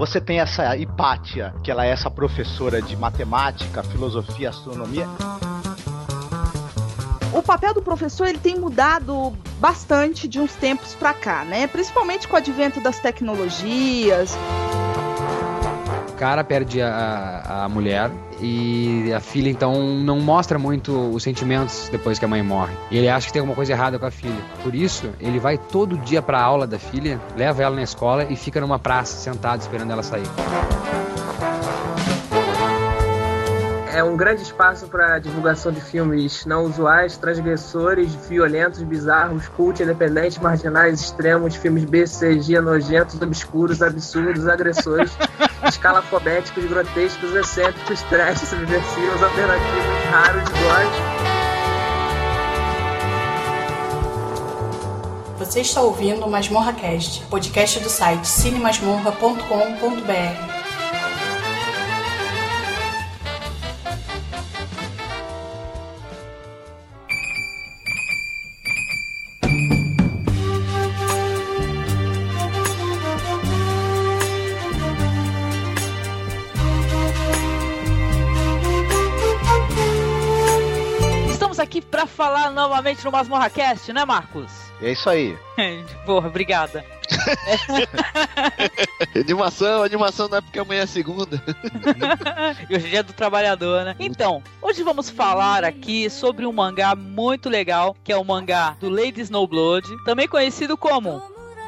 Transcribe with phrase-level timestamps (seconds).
[0.00, 5.06] Você tem essa Hipátia, que ela é essa professora de matemática, filosofia, astronomia.
[7.34, 11.66] O papel do professor ele tem mudado bastante de uns tempos para cá, né?
[11.66, 14.34] Principalmente com o advento das tecnologias
[16.20, 18.10] cara perde a, a mulher
[18.42, 22.74] e a filha então não mostra muito os sentimentos depois que a mãe morre.
[22.90, 24.42] E ele acha que tem alguma coisa errada com a filha.
[24.62, 28.26] Por isso, ele vai todo dia para a aula da filha, leva ela na escola
[28.28, 30.28] e fica numa praça sentado esperando ela sair
[34.00, 40.38] é um grande espaço para divulgação de filmes não usuais, transgressores, violentos, bizarros, cult, independentes,
[40.38, 45.12] marginais, extremos, filmes BCG, nojentos, obscuros, absurdos, agressores,
[45.64, 51.30] escalafobéticos, grotescos, excêntricos, trash, subversivos, alternativos, raros, góticos.
[55.38, 60.59] Você está ouvindo o Masmorra Cast, podcast do site cinemasmorra.com.br.
[82.80, 84.50] novamente no Masmorra Cast, né, Marcos?
[84.80, 85.36] É isso aí.
[86.06, 86.82] Porra, obrigada.
[89.14, 91.42] animação, animação não é porque amanhã é segunda.
[92.70, 93.96] e hoje é dia do trabalhador, né?
[93.98, 98.88] Então, hoje vamos falar aqui sobre um mangá muito legal, que é o mangá do
[98.88, 101.22] Lady Snowblood, também conhecido como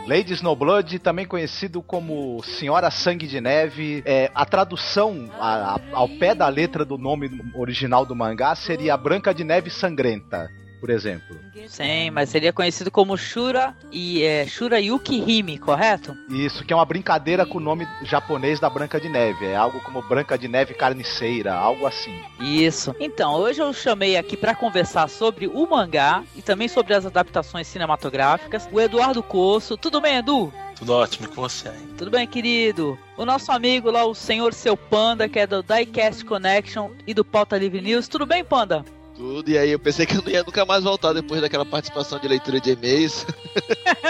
[0.06, 4.02] Lady Snowblood, também conhecido como Senhora Sangue de Neve.
[4.06, 8.96] É, a tradução a, a, ao pé da letra do nome original do mangá seria
[8.96, 10.48] Branca de Neve Sangrenta
[10.82, 11.38] por exemplo.
[11.68, 16.16] Sim, mas seria conhecido como Shura e é, Shura Yukihime, correto?
[16.28, 19.46] Isso, que é uma brincadeira com o nome japonês da Branca de Neve.
[19.46, 22.20] É algo como Branca de Neve Carniceira, algo assim.
[22.40, 22.92] Isso.
[22.98, 27.68] Então, hoje eu chamei aqui para conversar sobre o mangá e também sobre as adaptações
[27.68, 29.76] cinematográficas o Eduardo Coço.
[29.76, 30.52] Tudo bem, Edu?
[30.74, 31.86] Tudo ótimo com você aí.
[31.96, 32.98] Tudo bem, querido?
[33.16, 37.24] O nosso amigo lá, o senhor Seu Panda, que é do Diecast Connection e do
[37.24, 38.08] Pauta Livre News.
[38.08, 38.84] Tudo bem, Panda?
[39.22, 39.48] Tudo.
[39.48, 42.26] E aí eu pensei que eu não ia nunca mais voltar depois daquela participação de
[42.26, 43.24] leitura de e-mails.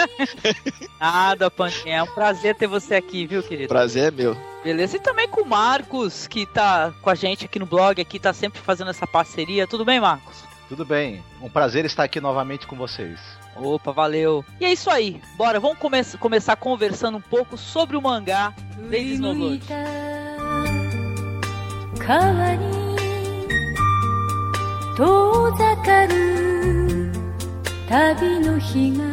[0.99, 1.97] Nada, Pantinha.
[1.97, 3.67] É um prazer ter você aqui, viu, querido?
[3.67, 4.35] Prazer é meu.
[4.63, 4.97] Beleza.
[4.97, 8.33] E também com o Marcos, que tá com a gente aqui no blog, aqui tá
[8.33, 9.67] sempre fazendo essa parceria.
[9.67, 10.43] Tudo bem, Marcos?
[10.67, 11.23] Tudo bem.
[11.39, 13.19] Um prazer estar aqui novamente com vocês.
[13.55, 14.43] Opa, valeu.
[14.59, 15.21] E é isso aí.
[15.37, 19.63] Bora, vamos come começar conversando um pouco sobre o mangá Lady Snowblood.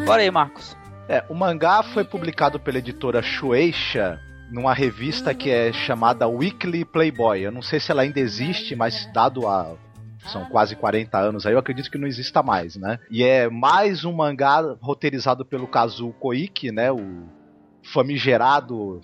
[0.05, 0.77] Bora aí, Marcos.
[1.09, 4.21] É, o mangá foi publicado pela editora Shueisha
[4.51, 7.41] numa revista que é chamada Weekly Playboy.
[7.41, 9.75] Eu não sei se ela ainda existe, mas dado a
[10.27, 12.99] são quase 40 anos aí, eu acredito que não exista mais, né?
[13.11, 16.93] E é mais um mangá roteirizado pelo Kazuo Koike, né?
[16.93, 17.25] O
[17.83, 19.01] famigerado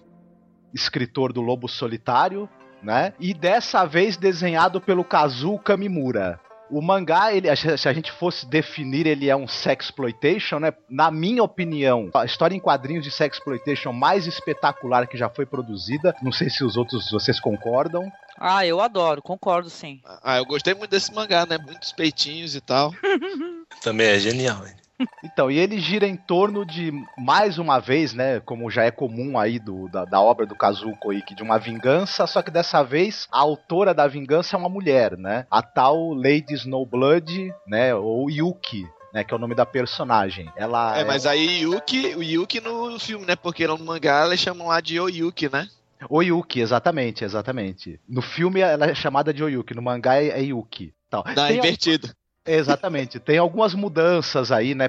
[0.75, 2.47] escritor do Lobo Solitário,
[2.83, 3.15] né?
[3.19, 6.39] E dessa vez desenhado pelo Kazuo Kamimura.
[6.71, 10.73] O mangá, ele, se a gente fosse definir, ele é um sexploitation, né?
[10.89, 16.15] Na minha opinião, a história em quadrinhos de sexploitation mais espetacular que já foi produzida.
[16.23, 18.11] Não sei se os outros vocês concordam.
[18.39, 20.01] Ah, eu adoro, concordo sim.
[20.23, 21.57] Ah, eu gostei muito desse mangá, né?
[21.57, 22.93] Muitos peitinhos e tal.
[23.83, 24.75] Também é genial, hein?
[25.23, 29.39] Então, e ele gira em torno de, mais uma vez, né, como já é comum
[29.39, 33.29] aí do, da, da obra do Kazuo Koike, de uma vingança, só que dessa vez
[33.31, 35.47] a autora da vingança é uma mulher, né?
[35.51, 40.51] A tal Lady Snowblood, né, ou Yuki, né, que é o nome da personagem.
[40.57, 43.35] Ela é, mas aí Yuki, o Yuki no filme, né?
[43.35, 45.69] Porque no mangá eles chamam lá de Oyuki, né?
[46.11, 47.99] Oyuki, exatamente, exatamente.
[48.07, 50.93] No filme ela é chamada de Oyuki, no mangá é, é Yuki.
[51.09, 52.11] Então, Não, invertido.
[52.47, 53.19] Exatamente.
[53.19, 54.89] Tem algumas mudanças aí, né?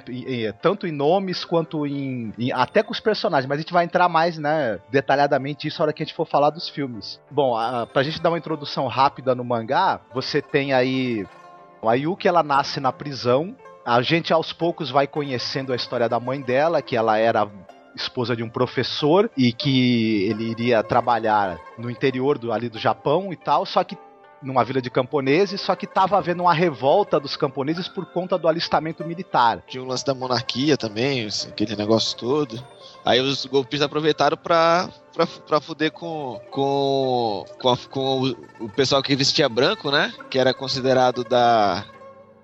[0.62, 4.08] Tanto em nomes quanto em, em, Até com os personagens, mas a gente vai entrar
[4.08, 4.80] mais, né?
[4.92, 7.20] Detalhadamente isso na hora que a gente for falar dos filmes.
[7.32, 11.26] Bom, a, pra gente dar uma introdução rápida no mangá, você tem aí.
[11.84, 13.56] A Yuki, ela nasce na prisão.
[13.86, 17.48] A gente aos poucos vai conhecendo a história da mãe dela, que ela era
[17.96, 23.34] esposa de um professor e que ele iria trabalhar no interior do, ali do Japão
[23.34, 23.98] e tal, só que
[24.42, 28.48] numa vila de camponeses, só que estava havendo uma revolta dos camponeses por conta do
[28.48, 29.64] alistamento militar.
[29.68, 32.64] Tinha o lance da monarquia também, aquele negócio todo.
[33.04, 34.90] Aí os golpistas aproveitaram pra,
[35.48, 40.14] pra fuder com, com, com, a, com o, o, pessoal que vestia branco, né?
[40.30, 41.86] Que era considerado da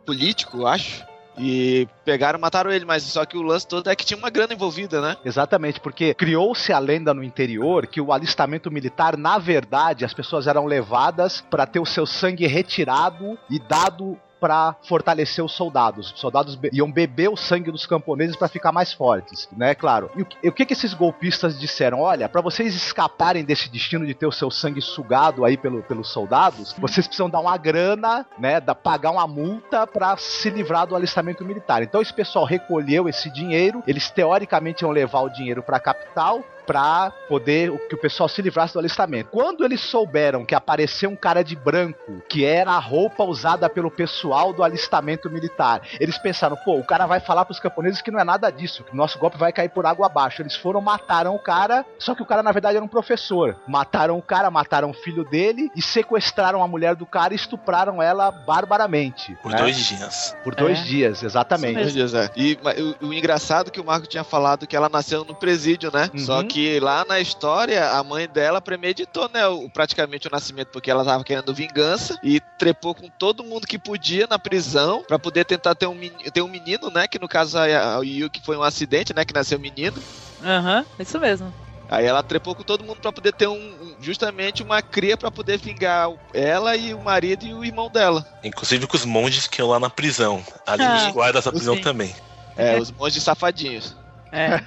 [0.05, 1.05] político, acho.
[1.37, 4.53] E pegaram mataram ele, mas só que o lance todo é que tinha uma grana
[4.53, 5.17] envolvida, né?
[5.25, 10.47] Exatamente, porque criou-se a lenda no interior que o alistamento militar, na verdade, as pessoas
[10.47, 16.11] eram levadas para ter o seu sangue retirado e dado para fortalecer os soldados.
[16.11, 19.73] Os soldados be iam beber o sangue dos camponeses para ficar mais fortes, né?
[19.73, 20.11] Claro.
[20.17, 22.01] E o, e o, que que esses golpistas disseram?
[22.01, 26.09] Olha, para vocês escaparem desse destino de ter o seu sangue sugado aí pelo, pelos
[26.09, 28.59] soldados, vocês precisam dar uma grana, né?
[28.59, 31.81] Da, pagar uma multa para se livrar do alistamento militar.
[31.81, 36.43] Então esse pessoal recolheu esse dinheiro, eles teoricamente iam levar o dinheiro para a capital,
[36.65, 39.29] pra poder que o pessoal se livrasse do alistamento.
[39.31, 43.91] Quando eles souberam que apareceu um cara de branco, que era a roupa usada pelo
[43.91, 48.19] pessoal do alistamento militar, eles pensaram, pô, o cara vai falar pros camponeses que não
[48.19, 50.41] é nada disso, que o nosso golpe vai cair por água abaixo.
[50.41, 53.55] Eles foram, mataram o cara, só que o cara na verdade era um professor.
[53.67, 58.01] Mataram o cara, mataram o filho dele e sequestraram a mulher do cara e estupraram
[58.01, 59.35] ela barbaramente.
[59.41, 59.57] Por né?
[59.57, 60.35] dois dias.
[60.43, 60.83] Por dois É.
[60.83, 61.75] dias, exatamente.
[61.75, 62.29] Dois dias, é.
[62.35, 62.57] E
[63.01, 66.09] o, o engraçado é que o Marco tinha falado que ela nasceu no presídio, né?
[66.13, 66.19] Uhum.
[66.19, 69.47] Só que lá na história, a mãe dela premeditou, né?
[69.47, 73.77] O, praticamente o nascimento, porque ela tava querendo vingança e trepou com todo mundo que
[73.79, 75.99] podia na prisão pra poder tentar ter um,
[76.33, 77.07] ter um menino, né?
[77.07, 79.25] Que no caso a, a Yuki foi um acidente, né?
[79.25, 80.01] Que nasceu menino.
[80.41, 81.53] Aham, isso mesmo.
[81.89, 85.57] Aí ela trepou com todo mundo pra poder ter um, justamente uma cria pra poder
[85.59, 88.25] vingar o- ela e o marido e o irmão dela.
[88.43, 90.43] Inclusive com os monges que iam lá na prisão.
[90.65, 91.81] Ali Ah, os guardas da prisão sim.
[91.81, 92.15] também.
[92.55, 93.95] É, os monges safadinhos.
[94.33, 94.59] É.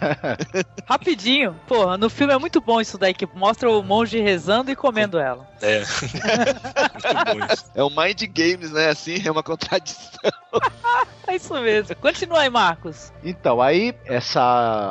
[0.89, 1.59] Rapidinho.
[1.67, 5.19] Porra, no filme é muito bom isso daí, que mostra o monge rezando e comendo
[5.19, 5.47] ela.
[5.61, 5.83] É.
[7.75, 8.89] É o Mind Games, né?
[8.89, 10.11] Assim, é uma contradição.
[11.29, 11.97] É isso mesmo.
[11.97, 13.13] Continua aí, Marcos.
[13.25, 14.41] Então, aí, essa.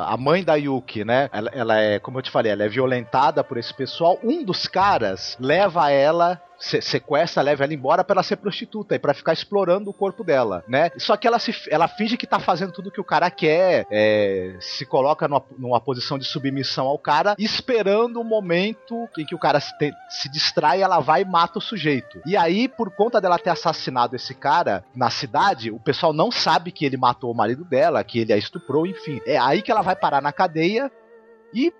[0.06, 1.30] A mãe da Yuki, né?
[1.32, 4.18] Ela, ela é, como eu te falei, ela é violentada por esse pessoal.
[4.22, 6.38] Um dos caras leva ela.
[6.58, 10.24] Se- Sequestra, leva ela embora pra ela ser prostituta e pra ficar explorando o corpo
[10.24, 10.90] dela, né?
[10.98, 14.56] Só que ela, se, ela finge que tá fazendo tudo que o cara quer, é,
[14.60, 19.38] se coloca numa, numa posição de submissão ao cara, esperando o momento em que o
[19.38, 22.20] cara se, te- se distrai, ela vai e mata o sujeito.
[22.26, 26.70] E aí, por conta dela ter assassinado esse cara na cidade, o pessoal não sabe
[26.72, 29.20] que ele matou o marido dela, que ele a estuprou, enfim.
[29.26, 30.90] É aí que ela vai parar na cadeia
[31.54, 31.72] e.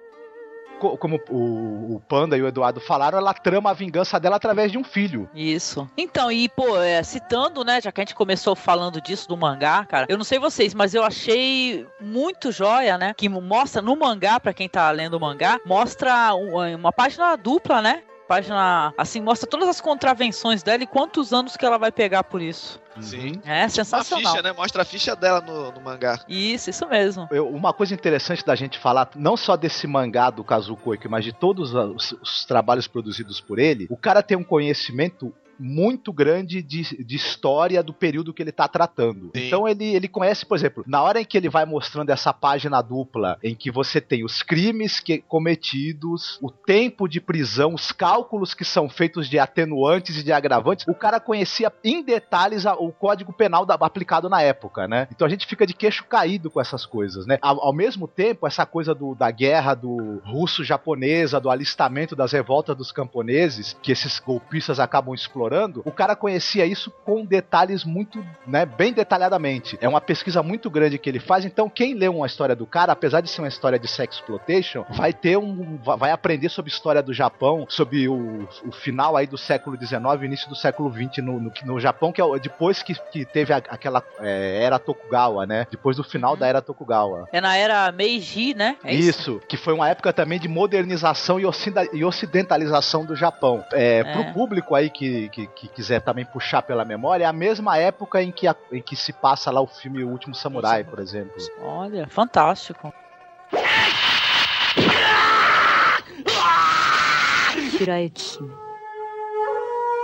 [0.78, 4.78] co- Como o, Panda e o Eduardo falaram, ela trama a vingança dela através de
[4.78, 5.28] um filho.
[5.34, 5.88] Isso.
[5.96, 9.84] Então, e pô, é, citando, né, já que a gente começou falando disso do mangá,
[9.84, 14.38] cara, eu não sei vocês, mas eu achei muito joia, né, que mostra no mangá,
[14.40, 18.02] pra quem tá lendo o mangá, mostra um- uma página dupla, né?
[18.26, 22.42] Página, assim, mostra todas as contravenções dela e quantos anos que ela vai pegar por
[22.42, 22.80] isso.
[23.00, 23.40] Sim.
[23.44, 24.32] É sensacional.
[24.32, 24.52] ficha, né?
[24.52, 26.18] Mostra a ficha dela no, no mangá.
[26.28, 27.28] Isso, isso mesmo.
[27.30, 31.24] Eu- uma coisa interessante da gente falar, não só desse mangá do Kazuko Koike, mas
[31.24, 36.62] de todos os, os trabalhos produzidos por ele, o cara tem um conhecimento muito grande
[36.62, 39.30] de, de história do período que ele tá tratando.
[39.34, 39.46] Sim.
[39.46, 42.80] Então ele, ele conhece, por exemplo, na hora em que ele vai mostrando essa página
[42.82, 48.54] dupla, em que você tem os crimes que, cometidos, o tempo de prisão, os cálculos
[48.54, 52.92] que são feitos de atenuantes e de agravantes, o cara conhecia em detalhes a- o
[52.92, 55.06] código penal da- aplicado na época, né?
[55.12, 57.38] Então a gente fica de queixo caído com essas coisas, né?
[57.40, 62.76] Ao, ao mesmo tempo, essa coisa do- da guerra do russo-japonesa, do alistamento das revoltas
[62.76, 65.45] dos camponeses, que esses golpistas acabam explorando,
[65.84, 69.78] o cara conhecia isso com detalhes muito, né, bem detalhadamente.
[69.80, 72.92] É uma pesquisa muito grande que ele faz, então quem lê uma história do cara,
[72.92, 77.12] apesar de ser uma história de sexploitation, vai ter um vai aprender sobre história do
[77.12, 81.52] Japão, sobre o, o final aí do século XIX, início do século XX no, no,
[81.64, 85.66] no Japão, que é depois que, que teve a- aquela é, era Tokugawa, né?
[85.70, 87.28] Depois do final da era Tokugawa.
[87.32, 88.76] É na era Meiji, né?
[88.84, 89.40] É isso?
[89.48, 91.44] que foi uma época também de modernização e,
[91.92, 93.64] e ocidentalização do Japão.
[93.72, 94.04] É, É.
[94.12, 98.22] Pro público aí que, que, que quiser também puxar pela memória, é a mesma época
[98.22, 101.34] em que, a- em que se passa lá o filme O Último Samurai, por exemplo.
[101.60, 102.90] Olha, fantástico.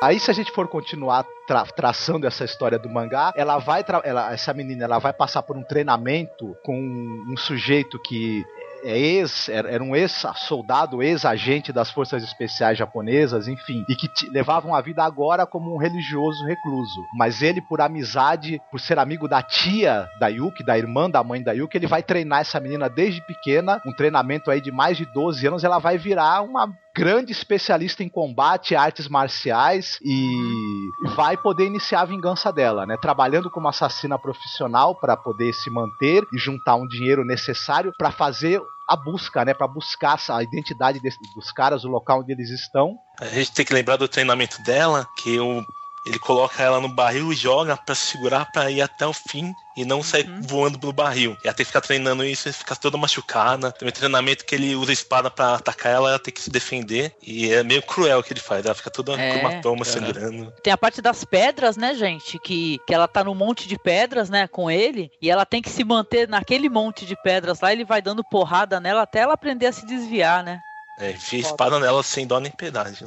[0.02, 4.32] Aí se a gente for continuar tra- traçando essa história do mangá, ela vai ela,
[4.32, 8.44] essa menina ela vai passar por um treinamento com um sujeito que
[8.82, 14.80] é ex, era um ex-soldado, ex-agente das forças especiais japonesas, enfim, e que levavam a
[14.80, 17.00] vida agora como um religioso recluso.
[17.16, 21.42] Mas ele, por amizade, por ser amigo da tia da Yuki, da irmã da mãe
[21.42, 25.04] da Yuki, ele vai treinar essa menina desde pequena, um treinamento aí de mais de
[25.06, 31.66] 12 anos, ela vai virar uma grande especialista em combate, artes marciais e vai poder
[31.66, 32.96] iniciar a vingança dela, né?
[33.00, 38.60] Trabalhando como assassina profissional para poder se manter e juntar um dinheiro necessário para fazer
[38.88, 39.54] a busca, né?
[39.54, 42.94] Para buscar a identidade desse- dos caras, o local onde eles estão.
[43.20, 45.64] A gente tem que lembrar do treinamento dela, que o
[46.04, 49.84] ele coloca ela no barril e joga pra segurar pra ir até o fim e
[49.84, 50.42] não sair Uhum.
[50.42, 51.36] voando pelo barril.
[51.42, 53.72] E ela tem que ficar treinando isso e fica toda machucada.
[53.72, 57.14] Também treinamento que ele usa a espada pra atacar ela, ela tem que se defender.
[57.22, 58.64] E é meio cruel o que ele faz.
[58.66, 59.30] Ela fica toda É.
[59.32, 59.84] com hematoma Uhum.
[59.84, 60.52] sangrando.
[60.62, 62.38] Tem a parte das pedras, né, gente?
[62.38, 65.10] Que, que ela tá num monte de pedras, né, com ele.
[65.22, 67.72] E ela tem que se manter naquele monte de pedras lá.
[67.72, 70.60] Ele vai dando porrada nela até ela aprender a se desviar, né?
[70.98, 73.04] É, enfia a espada nela sem dó nem piedade.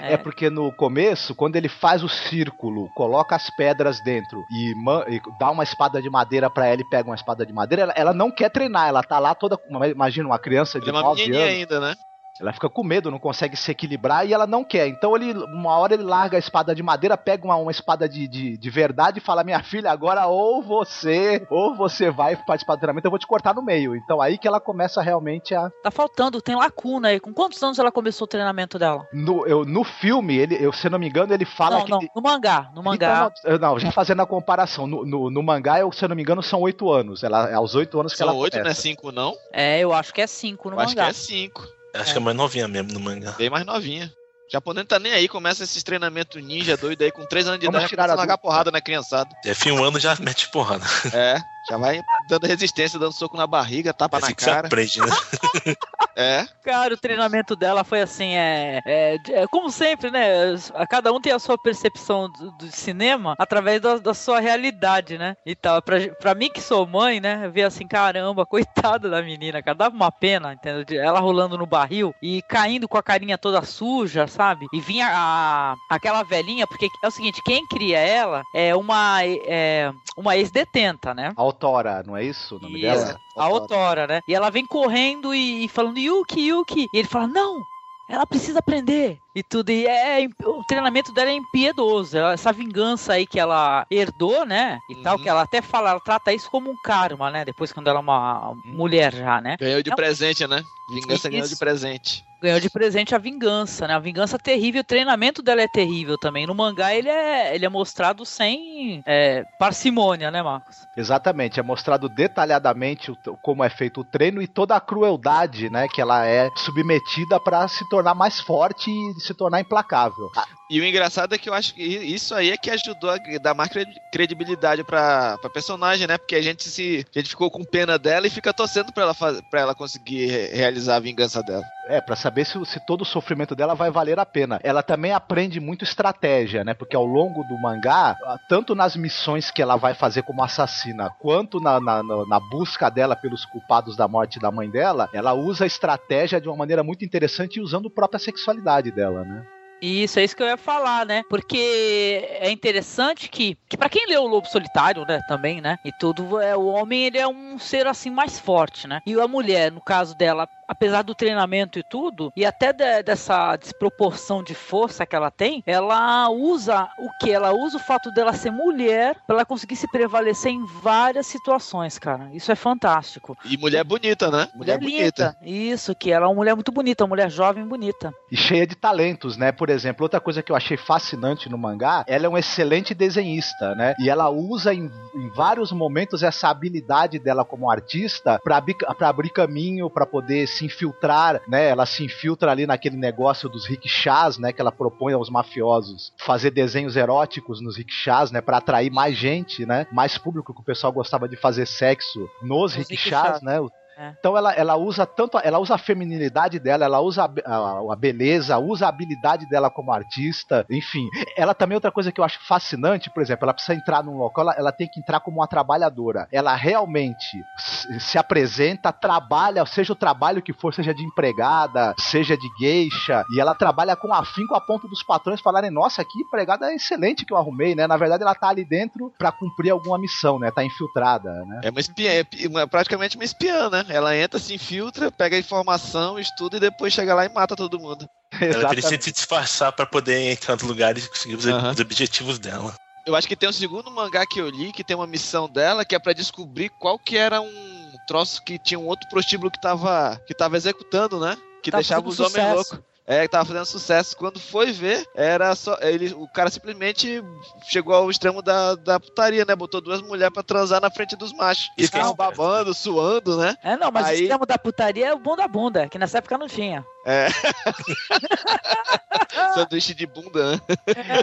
[0.00, 0.16] É.
[0.16, 4.72] porque no começo, quando ele faz o círculo, coloca as pedras dentro e,
[5.08, 7.92] e dá uma espada de madeira pra ela e pega uma espada de madeira, ela,
[7.96, 9.58] ela não quer treinar, ela tá lá toda.
[9.90, 11.54] Imagina uma criança de Ele é uma 9 menininha anos.
[11.56, 11.94] ainda, né?
[12.40, 14.88] Ela fica com medo, não consegue se equilibrar e ela não quer.
[14.88, 18.26] Então ele, uma hora ele larga a espada de madeira, pega uma, uma espada de,
[18.26, 22.80] de, de verdade e fala: Minha filha, agora ou você, ou você vai participar do
[22.80, 23.94] treinamento, eu vou te cortar no meio.
[23.94, 25.70] Então aí que ela começa realmente a.
[25.82, 27.20] Tá faltando, tem lacuna aí.
[27.20, 29.06] Com quantos anos ela começou o treinamento dela?
[29.12, 31.90] No, eu, no filme, ele, eu, se eu não me engano, ele fala não, que.
[31.92, 32.70] não, no mangá.
[32.74, 33.30] No mangá.
[33.44, 36.22] Então, não, já fazendo a comparação, no, no, no mangá, eu, se eu não me
[36.22, 37.22] engano, são oito anos.
[37.22, 39.36] Ela, é aos oito anos que São ela oito, não é cinco, não?
[39.52, 41.10] É, eu acho que é cinco no Eu acho que mangá.
[41.10, 41.62] é cinco.
[41.94, 43.32] Acho que é mais novinha mesmo no mangá.
[43.32, 44.12] Bem mais novinha.
[44.48, 47.60] O japonês não tá nem aí, começa esses treinamentos ninja doido aí com 3 anos
[47.60, 49.30] de Vamos idade, começa a largar porrada na criançada.
[49.44, 50.84] É, fim um ano já mete porrada.
[51.14, 54.66] É, já vai dando resistência, dando soco na barriga, tapa É na assim cara.
[54.68, 55.06] aprende, né?
[56.16, 60.54] É, Cara, o treinamento dela foi assim, é, é, é como sempre, né?
[60.74, 65.18] a- Cada um tem a sua percepção do, do cinema através da, da sua realidade,
[65.18, 65.34] né?
[65.44, 65.82] E tal.
[65.82, 67.48] Pra, pra mim que sou mãe, né?
[67.48, 70.84] Ver assim, caramba, coitada da menina, cara, dava uma pena, entendeu?
[70.84, 74.66] De Ela rolando no barril e caindo com a carinha toda suja, sabe?
[74.72, 79.90] E vinha a, aquela velhinha, porque é o seguinte, quem cria ela é uma, é,
[80.16, 81.32] uma ex-detenta, né?
[81.54, 83.06] Autora, não é isso o nome Isso.
[83.06, 83.20] dela?
[83.36, 84.20] A Otora, né?
[84.26, 86.88] E ela vem correndo e, e falando, Yuki, Yuki.
[86.92, 87.62] E ele fala, não,
[88.08, 89.18] ela precisa aprender.
[89.34, 89.70] E tudo.
[89.70, 92.16] E é, o treinamento dela é impiedoso.
[92.18, 94.78] Essa vingança aí que ela herdou, né?
[94.88, 95.22] E tal, Uhum.
[95.22, 97.44] que ela até fala, ela trata isso como um karma, né?
[97.44, 99.56] Depois quando ela é uma mulher já, né?
[99.58, 99.96] ganhou de Não.
[99.96, 100.62] presente, né?
[100.90, 102.22] Vingança ganhou de presente.
[102.42, 103.94] Ganhou de presente a vingança, né?
[103.94, 106.46] A vingança terrível, o treinamento dela é terrível também.
[106.46, 110.76] No mangá ele é, ele é mostrado sem é, parcimônia, né, Marcos?
[110.94, 115.88] Exatamente, é mostrado detalhadamente o- como é feito o treino e toda a crueldade, né,
[115.88, 120.30] que ela é submetida pra se tornar mais forte e se tornar implacável.
[120.70, 123.52] E o engraçado é que eu acho que isso aí é que ajudou a dar
[123.54, 126.16] mais credi- credibilidade pra, pra personagem, né?
[126.16, 127.04] Porque a gente se.
[127.14, 129.14] A gente ficou com pena dela e fica torcendo pra ela,
[129.50, 131.62] pra ela conseguir re- realizar a vingança dela.
[131.86, 134.58] É, pra saber se, se todo o sofrimento dela vai valer a pena.
[134.64, 136.72] Ela também aprende muito estratégia, né?
[136.72, 138.16] Porque ao longo do mangá,
[138.48, 143.14] tanto nas missões que ela vai fazer como assassina, quanto na, na, na- busca dela
[143.14, 147.04] pelos culpados da morte da mãe dela, ela usa a estratégia de uma maneira muito
[147.04, 149.44] interessante usando a própria sexualidade dela, né?
[149.80, 151.22] Isso, é isso que eu ia falar, né?
[151.28, 155.78] Porque é interessante que, que para quem lê o Lobo Solitário, né, também, né?
[155.84, 159.00] E tudo, é, o homem ele é um ser assim mais forte, né?
[159.06, 163.56] E a mulher, no caso dela, apesar do treinamento e tudo, e até de- dessa
[163.56, 167.30] desproporção de força que ela tem, ela usa o que?
[167.30, 171.98] Ela usa o fato dela ser mulher para ela conseguir se prevalecer em várias situações,
[171.98, 172.28] cara.
[172.32, 173.36] Isso é fantástico.
[173.44, 174.48] E mulher bonita, né?
[174.54, 175.36] Mulher bonita.
[175.42, 178.12] Isso, que ela é uma mulher muito bonita, uma mulher jovem e bonita.
[178.30, 179.52] e cheia de talentos, né?
[179.52, 183.74] Por exemplo, outra coisa que eu achei fascinante no mangá, ela é um excelente desenhista,
[183.74, 183.94] né?
[183.98, 189.08] E ela usa em, em vários momentos essa habilidade dela como artista pra abrir, pra
[189.08, 191.68] abrir caminho, pra poder se infiltrar, né?
[191.68, 194.52] Ela se infiltra ali naquele negócio dos rickshaws, né?
[194.52, 198.40] Que ela propõe aos mafiosos fazer desenhos eróticos nos rickshaws, né?
[198.40, 199.86] Pra atrair mais gente, né?
[199.92, 203.42] Mais público que o pessoal gostava de fazer sexo nos, rickshaws.
[203.42, 203.60] né?
[203.96, 204.12] É.
[204.18, 207.96] Então ela, ela usa tanto, ela usa a feminilidade dela, ela usa a, a- a
[207.96, 211.08] beleza, usa a habilidade dela como artista, enfim.
[211.36, 214.42] Ela também outra coisa que eu acho fascinante, por exemplo, ela precisa entrar num local,
[214.44, 216.26] ela, ela tem que entrar como uma trabalhadora.
[216.32, 222.36] Ela realmente se, se apresenta, trabalha, seja o trabalho que for, seja de empregada, seja
[222.36, 226.72] de geisha, e ela trabalha com afinco a ponto dos patrões falarem: "Nossa, que empregada
[226.72, 227.86] excelente que eu arrumei", né?
[227.86, 230.50] Na verdade, ela tá ali dentro pra cumprir alguma missão, né?
[230.50, 231.60] Tá infiltrada, né?
[231.64, 233.83] É uma espiã, é uma- praticamente uma espiã, né?
[233.88, 237.78] Ela entra, se infiltra, pega a informação, estuda e depois chega lá e mata todo
[237.78, 238.08] mundo.
[238.40, 242.74] Ela precisa se disfarçar pra poder entrar nos lugares e conseguir os, os objetivos dela.
[243.06, 245.84] Eu acho que tem um segundo mangá que eu li que tem uma missão dela
[245.84, 249.60] que é pra descobrir qual que era um troço que tinha um outro prostíbulo que
[249.60, 251.36] tava, que tava executando, né?
[251.62, 252.80] Que Tá deixava os homens loucos.
[253.06, 254.16] É, que tava fazendo sucesso.
[254.16, 255.76] Quando foi ver, era só.
[255.80, 257.22] Ele, o cara simplesmente
[257.68, 259.54] chegou ao extremo da, da putaria, né?
[259.54, 261.68] Botou duas mulheres pra transar na frente dos machos.
[261.76, 263.54] E ficavam babando, suando, né?
[263.62, 266.38] É, não, mas Aí- o extremo da putaria é o bunda bunda, que nessa época
[266.38, 266.84] não tinha.
[267.04, 267.28] É.
[269.54, 270.60] Sanduíche de bunda, né?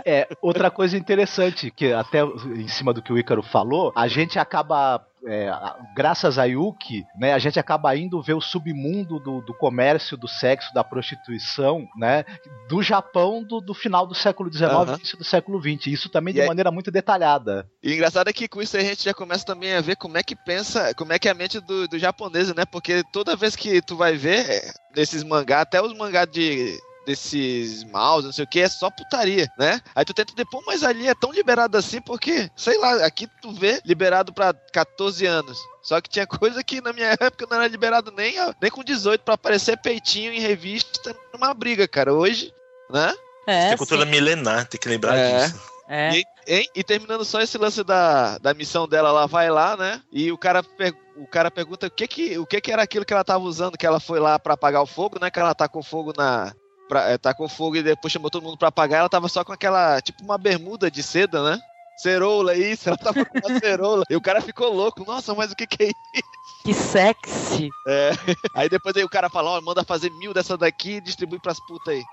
[0.06, 4.38] É, outra coisa interessante, que até em cima do que o Ícaro falou, a gente
[4.38, 5.06] acaba.
[5.26, 5.52] É,
[5.96, 10.28] graças a Yuki, né, a gente acaba indo ver o submundo do, do comércio, do
[10.28, 12.26] sexo, da prostituição, né,
[12.68, 14.96] do Japão do, do final do século XIX Aham.
[14.96, 15.88] início do século XX.
[15.88, 17.70] Isso também E de aí- maneira muito detalhada.
[17.84, 20.24] E engraçado é que com isso a gente já começa também a ver como é
[20.24, 22.66] que pensa, como é que é a mente do, do japonês, né?
[22.66, 26.78] Porque toda vez que tu vai ver é, nesses mangá, até os mangá de
[27.12, 29.82] desses mouse, não sei o que, é só putaria, né?
[29.94, 33.52] Aí tu tenta depois, mas ali é tão liberado assim, porque, sei lá, aqui tu
[33.52, 35.60] vê liberado pra 14 anos.
[35.84, 39.22] Só que tinha coisa que na minha época não era liberado nem, nem com 18
[39.22, 42.14] pra aparecer peitinho em revista numa briga, cara.
[42.14, 42.54] Hoje,
[42.90, 43.14] né?
[43.48, 44.12] É, é cultura sim.
[44.12, 45.46] milenar, tem que lembrar É.
[45.48, 45.60] disso.
[45.94, 46.12] É.
[46.14, 46.70] E, hein?
[46.74, 50.02] E terminando só esse lance da, da missão dela, ela vai lá, né?
[50.12, 53.04] E o cara, per- o cara pergunta o que que, o que que era aquilo
[53.04, 55.30] que ela tava usando, que ela foi lá pra apagar o fogo, né?
[55.30, 56.54] Que ela tacou fogo na.
[56.92, 59.00] Pra, é, tacou fogo e depois chamou todo mundo pra apagar.
[59.00, 61.58] Ela tava só com aquela, tipo uma bermuda de seda, né?
[61.96, 64.04] Ceroula, isso, ela tava com uma ceroula.
[64.10, 65.06] E o cara ficou louco.
[65.08, 66.24] Nossa, mas o que que é isso?
[66.66, 67.70] Que sexy.
[67.88, 68.12] É.
[68.54, 71.62] Aí depois aí o cara fala, ó, manda fazer mil dessa daqui e distribui pras
[71.62, 72.04] putas aí.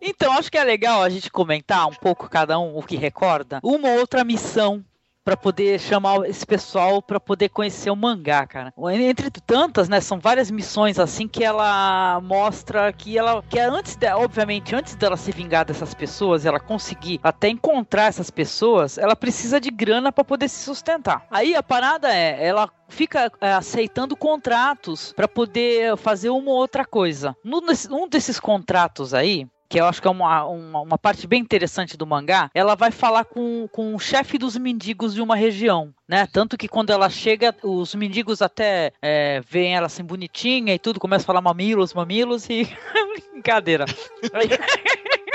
[0.00, 3.60] Então, acho que é legal a gente comentar um pouco cada um o que recorda.
[3.62, 4.84] Uma ou outra missão
[5.28, 8.72] pra poder chamar esse pessoal pra poder conhecer o mangá, cara.
[8.94, 13.94] Entre tantas, né, são várias missões assim que ela mostra que ela que é antes
[13.94, 19.14] de, obviamente, antes dela se vingar dessas pessoas, ela conseguir até encontrar essas pessoas, ela
[19.14, 21.26] precisa de grana pra poder se sustentar.
[21.30, 26.86] Aí a parada é, ela fica é, aceitando contratos pra poder fazer uma ou outra
[26.86, 27.36] coisa.
[27.44, 31.40] Num um desses contratos aí, que eu acho que é uma, uma, uma parte bem
[31.40, 35.92] interessante do mangá, ela vai falar com, com o chefe dos mendigos de uma região,
[36.08, 36.26] né?
[36.26, 40.98] Tanto que quando ela chega, os mendigos até é, veem ela assim bonitinha e tudo,
[40.98, 42.68] começa a falar mamilos, mamilos e.
[43.32, 43.84] Brincadeira.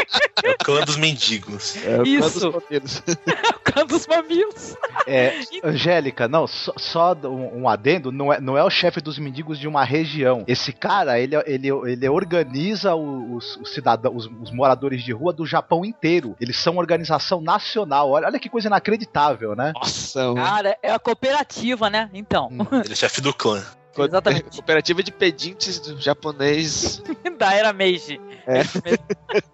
[0.43, 1.75] É o clã dos mendigos.
[1.83, 2.22] É, o Isso.
[2.22, 3.04] canto dos ponteiros.
[3.63, 4.75] Canta dos mamilos.
[5.08, 9.17] É, Angélica, não, só, só um, um adendo, não é, não é o chefe dos
[9.17, 10.43] mendigos de uma região.
[10.47, 15.45] Esse cara, ele, ele, ele organiza os, os cidadãos, os, os moradores de rua do
[15.45, 16.36] Japão inteiro.
[16.39, 18.12] Eles são uma organização nacional.
[18.12, 19.73] Olha, olha que coisa inacreditável, né?
[19.75, 20.34] Nossa.
[20.36, 22.10] Cara, é a cooperativa, né?
[22.13, 22.49] Então,
[22.84, 23.63] Ele é chefe do clã.
[23.97, 24.43] Exatamente.
[24.49, 27.01] Cooperativa de pedintes do japonês.
[27.38, 28.19] da era Meiji.
[28.47, 28.62] É.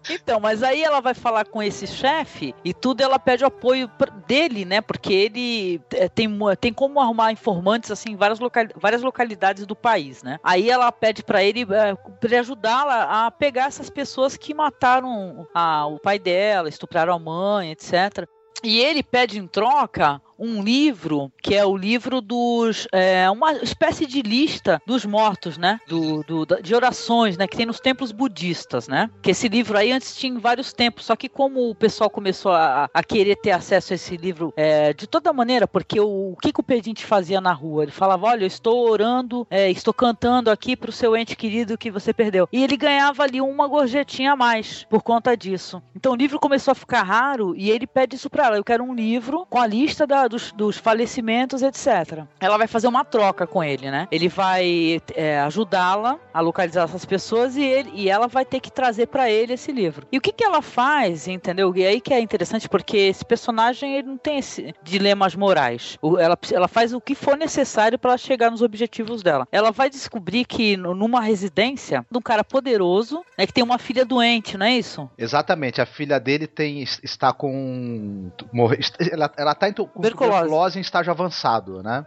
[0.09, 3.89] Então, mas aí ela vai falar com esse chefe e tudo ela pede o apoio
[4.27, 4.81] dele, né?
[4.81, 9.75] Porque ele é, tem, tem como arrumar informantes assim em várias, locali- várias localidades do
[9.75, 10.39] país, né?
[10.43, 15.85] Aí ela pede pra ele é, ele ajudá-la a pegar essas pessoas que mataram a-
[15.85, 18.27] o pai dela, estupraram a mãe, etc.
[18.63, 22.87] E ele pede em troca um livro que é o livro dos.
[22.91, 25.79] É, uma espécie de lista dos mortos, né?
[25.87, 27.47] Do, do- de orações, né?
[27.47, 29.09] Que tem nos templos budistas, né?
[29.21, 32.51] Que esse livro aí antes tinha em vários templos, só que como o pessoal começou
[32.51, 36.37] a, a querer ter acesso a esse livro é, de toda maneira, porque o, o
[36.41, 37.83] que, que o pedinte fazia na rua?
[37.83, 41.91] Ele falava: Olha, eu estou orando, é, estou cantando aqui pro seu ente querido que
[41.91, 42.47] você perdeu.
[42.51, 45.81] E ele ganhava ali uma gorjetinha a mais por conta disso.
[45.95, 48.83] Então o livro começou a ficar raro e ele pede isso pra ela: Eu quero
[48.83, 52.23] um livro com a lista da- dos, dos falecimentos, etc.
[52.39, 54.07] Ela vai fazer uma troca com ele, né?
[54.11, 58.71] Ele vai é, ajudá-la a localizar essas pessoas e, ele, e ela vai ter que
[58.71, 60.07] trazer pra ele esse livro.
[60.11, 61.75] E o que, que ela faz, entendeu?
[61.75, 65.97] E aí que é interessante porque esse personagem ele não tem esse dilemas morais.
[66.19, 69.47] Ela, ela faz o que for necessário para chegar nos objetivos dela.
[69.51, 74.05] Ela vai descobrir que numa residência de um cara poderoso, né, que tem uma filha
[74.05, 75.09] doente, não é isso?
[75.17, 78.79] Exatamente, a filha dele tem está com morre-
[79.11, 80.18] ela, ela tá com Tuberculose.
[80.25, 82.05] Tuberculose em estágio avançado, né?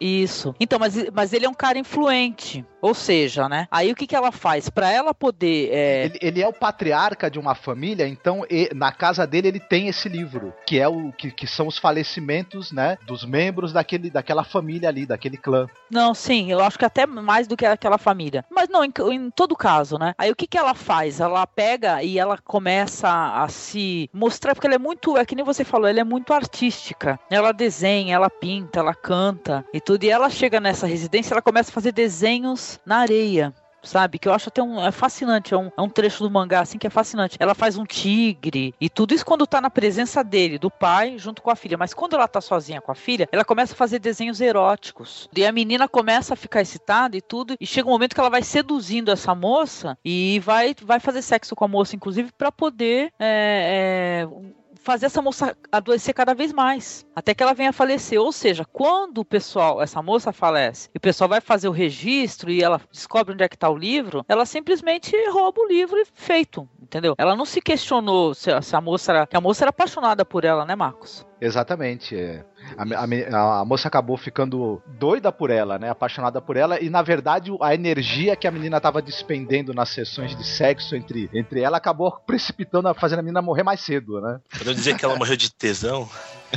[0.00, 0.54] Isso.
[0.58, 2.66] Então, mas, mas ele é um cara influente.
[2.82, 3.68] Ou seja, né?
[3.70, 4.68] Aí o que, que ela faz?
[4.68, 5.70] Pra ela poder.
[5.72, 9.60] é, Ele, ele é o patriarca de uma família, então e- na casa dele ele
[9.60, 14.10] tem esse livro, que é o que, que são os falecimentos, né, dos membros daquele,
[14.10, 15.66] daquela família ali, daquele clã.
[15.90, 18.44] Não, sim, eu acho que até mais do que aquela família.
[18.50, 20.14] Mas não, em, em todo caso, né?
[20.18, 21.20] Aí o que, que ela faz?
[21.20, 25.44] Ela pega e ela começa a se mostrar, porque ela é muito, é que nem
[25.44, 27.18] você falou, ela é muito artística.
[27.30, 30.02] Ela desenha, ela pinta, ela canta e tudo.
[30.04, 33.52] E ela chega nessa residência, ela começa a fazer desenhos na areia.
[33.82, 34.18] sabe?
[34.18, 34.84] Que eu acho até um.
[34.84, 35.52] É fascinante.
[35.52, 37.36] É um, é um trecho do mangá, assim, que é fascinante.
[37.40, 41.42] Ela faz um tigre e tudo isso quando tá na presença dele, do pai, junto
[41.42, 41.76] com a filha.
[41.76, 45.28] Mas quando ela tá sozinha com a filha, ela começa a fazer desenhos eróticos.
[45.36, 47.56] E a menina começa a ficar excitada e tudo.
[47.60, 51.54] E chega um momento que ela vai seduzindo essa moça e vai, vai fazer sexo
[51.54, 53.12] com a moça, inclusive, para poder.
[53.18, 58.20] É, é, fazer essa moça adoecer cada vez mais, até que ela venha a falecer.
[58.20, 62.50] Ou seja, quando o pessoal, essa moça falece, e o pessoal vai fazer o registro
[62.50, 66.04] e ela descobre onde é que está o livro, ela simplesmente rouba o livro e
[66.12, 67.14] feito, entendeu?
[67.16, 70.64] Ela não se questionou se, se a moça era, a moça era apaixonada por ela,
[70.64, 71.24] né, Marcos?
[71.42, 72.16] Exatamente.
[72.16, 72.44] É.
[72.78, 75.90] A, a, a, moça acabou ficando doida por ela, né?
[75.90, 76.80] Apaixonada por ela.
[76.80, 81.28] E na verdade, a energia que a menina estava despendendo nas sessões de sexo entre,
[81.34, 84.38] entre ela acabou precipitando, fazendo a menina morrer mais cedo, né?
[84.56, 86.08] Podemos dizer que ela morreu de tesão?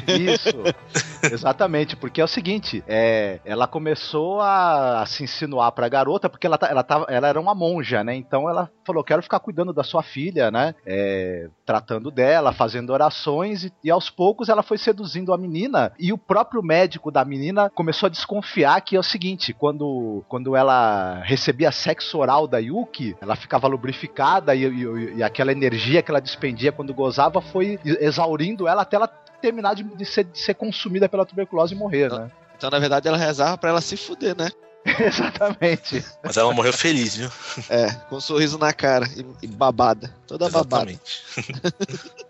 [0.07, 6.29] Isso, exatamente, porque é o seguinte, é, ela começou a, a se insinuar pra garota,
[6.29, 8.15] porque ela, ela, tava, ela era uma monja, né?
[8.15, 10.75] Então ela falou: quero ficar cuidando da sua filha, né?
[10.85, 16.11] É, tratando dela, fazendo orações, e, e, aos poucos ela foi seduzindo a menina, e
[16.11, 21.21] o próprio médico da menina começou a desconfiar que é o seguinte: quando, quando ela
[21.23, 26.21] recebia sexo oral da Yuki, ela ficava lubrificada e, e, e aquela energia que ela
[26.21, 29.09] despendia quando gozava foi exaurindo ela até ela
[29.45, 32.31] terminar de, de, ser, de ser consumida pela tuberculose e morrer, então, né?
[32.57, 34.49] Então, na verdade, ela rezava para ela se fuder, né?
[34.99, 36.03] Exatamente.
[36.23, 37.29] Mas ela morreu feliz, viu?
[37.69, 40.11] É, com um sorriso na cara e, e babada.
[40.25, 41.21] Toda Exatamente.
[41.35, 41.75] babada.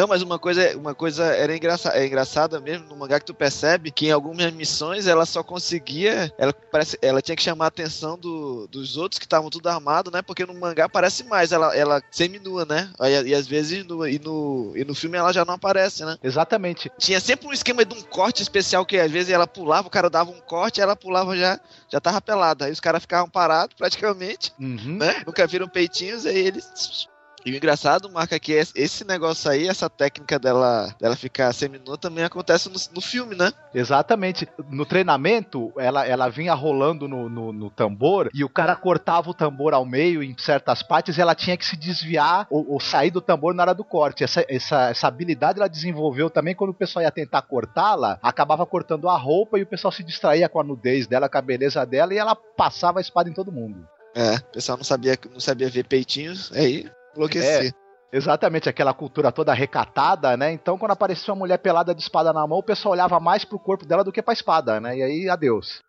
[0.00, 3.34] Não, mas uma coisa, uma coisa era engraçada, é engraçada mesmo no mangá que tu
[3.34, 7.68] percebe que em algumas missões ela só conseguia, ela parece, ela tinha que chamar a
[7.68, 10.22] atenção do, dos outros que estavam tudo armado, né?
[10.22, 12.90] Porque no mangá parece mais ela, ela seminua, né?
[12.98, 16.16] E, e às vezes no, e no e no filme ela já não aparece, né?
[16.22, 16.90] Exatamente.
[16.96, 20.08] Tinha sempre um esquema de um corte especial que às vezes ela pulava, o cara
[20.08, 21.60] dava um corte, ela pulava já
[21.90, 22.64] já tava pelada.
[22.64, 24.96] Aí os caras ficavam parados praticamente, uhum.
[24.96, 25.22] né?
[25.26, 27.06] Nunca viram peitinhos, aí eles
[27.44, 32.24] e o engraçado, Marca, que esse negócio aí, essa técnica dela, dela ficar seminua também
[32.24, 33.52] acontece no, no filme, né?
[33.74, 34.48] Exatamente.
[34.68, 39.34] No treinamento, ela, ela vinha rolando no, no, no, tambor e o cara cortava o
[39.34, 43.10] tambor ao meio em certas partes e ela tinha que se desviar ou, ou sair
[43.10, 44.22] do tambor na hora do corte.
[44.24, 49.08] Essa, essa, essa habilidade ela desenvolveu também quando o pessoal ia tentar cortá-la, acabava cortando
[49.08, 52.12] a roupa e o pessoal se distraía com a nudez dela, com a beleza dela
[52.12, 53.86] e ela passava a espada em todo mundo.
[54.14, 57.74] É, o pessoal não sabia, não sabia ver peitinhos, aí enlouquecer.
[57.74, 57.80] É.
[58.12, 60.52] Exatamente, aquela cultura toda recatada, né?
[60.52, 63.58] Então, quando aparecia uma mulher pelada de espada na mão, o pessoal olhava mais pro
[63.58, 64.98] corpo dela do que pra espada, né?
[64.98, 65.80] E aí, adeus.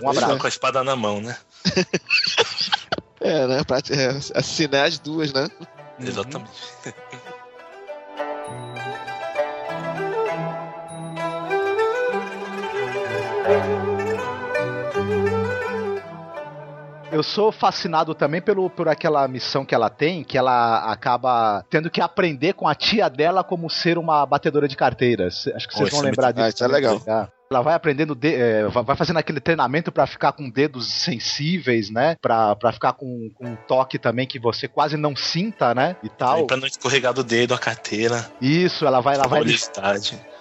[0.00, 0.38] Um abraço.
[0.38, 1.36] Com a espada na mão, né?
[3.20, 3.64] é, né?
[3.64, 5.48] Pra é, as duas, né?
[5.98, 6.52] Exatamente.
[17.14, 21.88] eu sou fascinado também pelo, por aquela missão que ela tem, que ela acaba tendo
[21.88, 25.46] que aprender com a tia dela como ser uma batedora de carteiras.
[25.54, 26.44] Acho que vocês vão lembrar disso.
[26.44, 27.00] Ah, isso é legal.
[27.50, 32.16] Ela vai aprendendo, de, é, vai fazendo aquele treinamento para ficar com dedos sensíveis, né?
[32.20, 35.94] Pra, pra ficar com, com um toque também que você quase não sinta, né?
[36.02, 36.46] E tal.
[36.46, 38.28] Pra não escorregar do dedo a carteira.
[38.40, 39.44] Isso, ela vai, ela vai.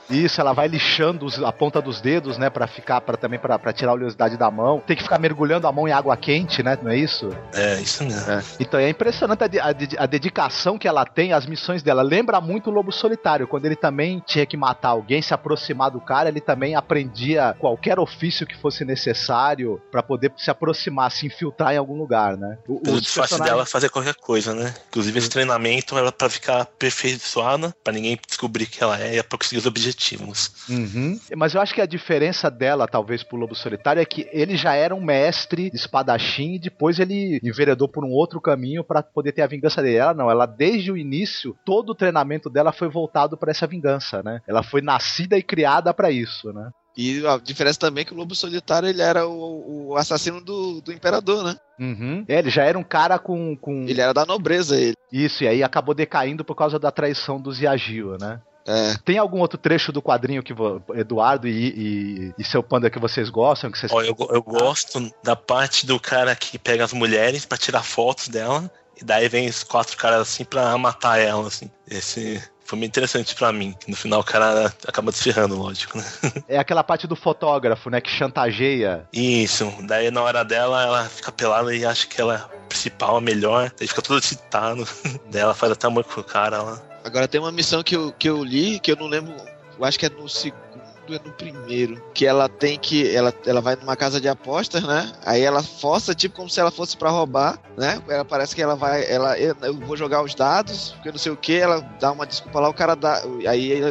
[0.09, 3.73] Isso, ela vai lixando os, a ponta dos dedos, né, para ficar para também para
[3.73, 4.81] tirar a oleosidade da mão.
[4.85, 6.77] Tem que ficar mergulhando a mão em água quente, né?
[6.81, 7.29] Não é isso?
[7.53, 8.31] É, isso mesmo.
[8.31, 8.43] É.
[8.59, 12.01] Então é impressionante a, a, a, dedicação que ela tem, as missões dela.
[12.01, 16.01] Lembra muito o Lobo Solitário, quando ele também tinha que matar alguém, se aproximar do
[16.01, 21.73] cara, ele também aprendia qualquer ofício que fosse necessário para poder se aproximar, se infiltrar
[21.73, 22.57] em algum lugar, né?
[22.67, 24.73] O, o fácil dela fazer qualquer coisa, né?
[24.89, 29.37] Inclusive esse treinamento era para ficar aperfeiçoada, para ninguém descobrir que ela é e para
[29.37, 30.51] conseguir os objetivos objetivos.
[30.69, 31.19] Uhum.
[31.35, 34.73] Mas eu acho que a diferença dela, talvez, pro Lobo Solitário, é que ele já
[34.73, 39.31] era um mestre de espadachim e depois ele enveredou por um outro caminho para poder
[39.31, 39.97] ter a vingança dele.
[39.97, 44.21] Ela não, ela desde o início, todo o treinamento dela foi voltado para essa vingança,
[44.23, 44.41] né?
[44.47, 46.71] Ela foi nascida e criada para isso, né?
[46.95, 50.79] E a diferença também é que o Lobo Solitário ele era o, o assassino do,
[50.79, 51.55] do Imperador, né?
[51.79, 52.23] Uhum.
[52.27, 53.85] É, ele já era um cara com, com.
[53.87, 54.95] Ele era da nobreza, ele.
[55.11, 58.39] Isso, e aí acabou decaindo por causa da traição dos Yagio, né?
[58.65, 58.95] É.
[59.03, 60.53] Tem algum outro trecho do quadrinho que
[60.95, 63.71] Eduardo e, e, e, seu panda que vocês gostam?
[63.71, 63.91] Que vocês...
[63.91, 68.29] Oh, eu, eu gosto da parte do cara que pega as mulheres para tirar fotos
[68.29, 71.69] dela e daí vem os quatro caras assim pra matar ela, assim.
[71.89, 73.75] Esse foi muito interessante para mim.
[73.87, 76.05] No final o cara acaba desferrando, lógico, né?
[76.47, 79.07] É aquela parte do fotógrafo, né, que chantageia.
[79.11, 79.71] Isso.
[79.81, 83.21] Daí na hora dela ela fica pelada e acha que ela é a principal, a
[83.21, 83.71] melhor.
[83.77, 84.87] Daí fica todo excitado.
[85.29, 86.92] daí ela faz até amor com o cara lá.
[87.03, 89.33] Agora tem uma missão que eu, que eu li, que eu não lembro,
[89.77, 90.63] eu acho que é no segundo
[91.11, 92.01] é no primeiro.
[92.13, 93.13] Que ela tem que.
[93.13, 95.11] Ela, ela vai numa casa de apostas, né?
[95.25, 98.01] Aí ela força, tipo, como se ela fosse para roubar, né?
[98.07, 99.09] Ela parece que ela vai.
[99.11, 102.59] Ela, eu, vou jogar os dados, porque não sei o que, ela dá uma desculpa
[102.59, 103.21] lá, o cara dá.
[103.47, 103.81] Aí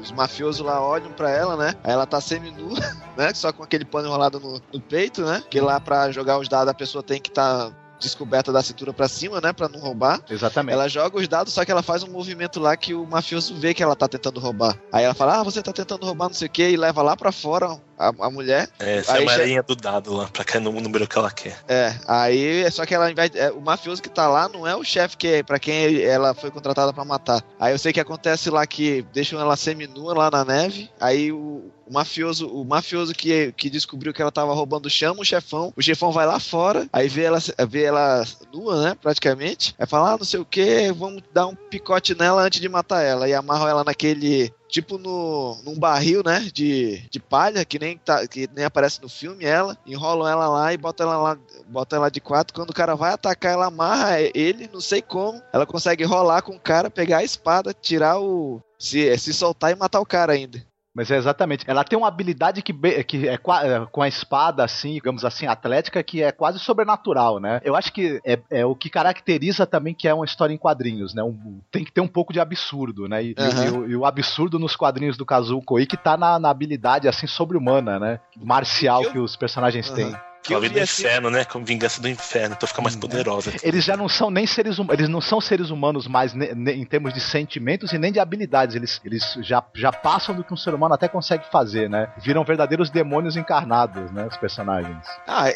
[0.00, 1.74] os mafiosos lá olham pra ela, né?
[1.82, 2.78] Aí ela tá semi-nua,
[3.16, 3.34] né?
[3.34, 5.42] Só com aquele pano enrolado no, no peito, né?
[5.50, 7.30] Que lá pra jogar os dados a pessoa tem que.
[7.30, 10.20] Tá descoberta da cintura para cima, né, para não roubar.
[10.28, 10.74] Exatamente.
[10.74, 13.74] Ela joga os dados, só que ela faz um movimento lá que o mafioso vê
[13.74, 14.78] que ela tá tentando roubar.
[14.92, 17.16] Aí ela fala: "Ah, você tá tentando roubar não sei o quê" e leva lá
[17.16, 18.68] para fora a, a, mulher.
[18.78, 19.62] É, essa aí é a marinha já...
[19.62, 21.58] do dado lá, pra cair no número que ela quer.
[21.68, 25.16] É, aí só que ela é, o mafioso que tá lá não é o chefe
[25.16, 27.42] que para quem ela foi contratada para matar.
[27.58, 31.70] Aí eu sei que acontece lá que deixam ela seminua lá na neve, aí o,
[31.86, 35.82] o mafioso, o mafioso que, que descobriu que ela tava roubando chama o chefão, o
[35.82, 40.16] chefão vai lá fora, aí vê ela, vê ela nua, né, praticamente, aí fala, ah,
[40.18, 43.70] não sei o que, vamos dar um picote nela antes de matar ela, e amarra
[43.70, 48.64] ela naquele tipo no, num barril, né, de, de palha, que nem, tá, que nem
[48.64, 52.52] aparece no filme, ela, enrolam ela lá e botam ela lá, botam ela de quatro,
[52.52, 56.56] quando o cara vai atacar, ela amarra ele, não sei como, ela consegue rolar com
[56.56, 58.60] o cara, pegar a espada, tirar o...
[58.76, 60.60] se, se soltar e matar o cara ainda.
[60.96, 61.62] Mas é exatamente.
[61.68, 62.72] Ela tem uma habilidade que,
[63.04, 67.60] que é, é com a espada, assim, digamos assim, atlética, que é quase sobrenatural, né?
[67.62, 71.12] Eu acho que é, é o que caracteriza também que é uma história em quadrinhos,
[71.12, 71.22] né?
[71.22, 73.22] Um, tem que ter um pouco de absurdo, né?
[73.22, 73.62] E, uhum.
[73.62, 77.06] e, e, o, e o, absurdo nos quadrinhos do Kazuo Koike tá na, na habilidade,
[77.06, 78.20] assim, sobre-humana, né?
[78.34, 79.96] Marcial que os personagens uhum.
[79.96, 80.16] têm.
[80.46, 81.02] Que eu vi do assim...
[81.02, 81.44] inferno, né?
[81.44, 83.52] Como vingança do inferno, então fica mais poderosa.
[83.62, 86.72] Eles já não são nem seres humanos, eles não são seres humanos mais ne, ne,
[86.72, 88.76] em termos de sentimentos e nem de habilidades.
[88.76, 92.08] Eles, eles já, já passam do que um ser humano até consegue fazer, né?
[92.18, 94.26] Viram verdadeiros demônios encarnados, né?
[94.26, 94.96] Os personagens.
[95.26, 95.46] Ah,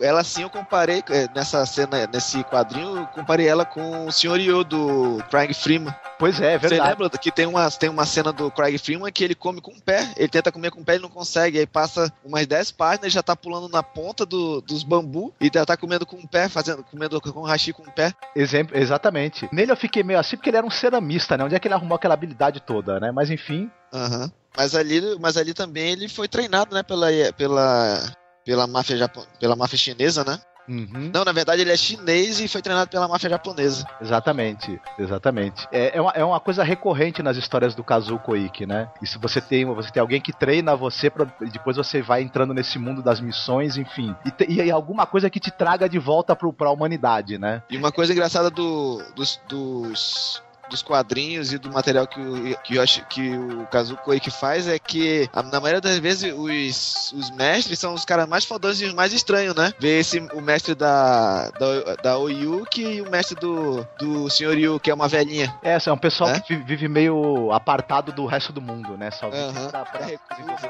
[0.00, 4.38] ela sim eu comparei é, nessa cena, nesse quadrinho, eu comparei ela com o Sr.
[4.40, 5.94] Yo do Craig Freeman.
[6.18, 6.82] Pois é, é verdade.
[6.82, 9.72] Você lembra que tem uma, tem uma cena do Craig Freeman que ele come com
[9.72, 12.72] o pé, ele tenta comer com o pé e não consegue, aí passa umas 10
[12.72, 16.16] páginas e já tá pulando na ponta do, dos bambus bambu e tá comendo com
[16.16, 18.14] o pé, fazendo, comendo com hashi com o pé.
[18.34, 19.48] Exemplo, exatamente.
[19.52, 21.44] Nele eu fiquei meio assim porque ele era um ceramista, né?
[21.44, 23.10] Onde é que ele arrumou aquela habilidade toda, né?
[23.10, 23.70] Mas enfim.
[23.92, 24.30] Uhum.
[24.56, 28.12] Mas ali, mas ali também ele foi treinado, né, pela pela
[28.44, 29.24] pela máfia Japon...
[29.38, 30.38] pela máfia chinesa, né?
[30.70, 31.10] Uhum.
[31.12, 33.84] Não, na verdade ele é chinês e foi treinado pela máfia japonesa.
[34.00, 35.66] Exatamente, exatamente.
[35.72, 38.88] É, é, uma, é uma coisa recorrente nas histórias do Kazuo Koike, né?
[39.02, 42.54] E se você tem, você tem alguém que treina você, pra, depois você vai entrando
[42.54, 44.14] nesse mundo das missões, enfim.
[44.24, 47.62] E, te, e alguma coisa que te traga de volta pro, pra humanidade, né?
[47.68, 52.76] E uma coisa engraçada do, dos, dos dos quadrinhos e do material que o, que,
[52.76, 57.30] eu acho, que o Kazuko Koike faz é que, na maioria das vezes, os, os
[57.32, 59.72] mestres são os caras mais fodões e os mais estranhos, né?
[59.78, 64.58] Ver esse, o mestre da, da, da Oyuki e o mestre do, do Sr.
[64.58, 65.54] Yu, que é uma velhinha.
[65.62, 66.40] É, é um pessoal é?
[66.40, 69.10] que vive meio apartado do resto do mundo, né?
[69.10, 69.68] Só vive uhum.
[69.68, 70.66] pra, pra, é recurso,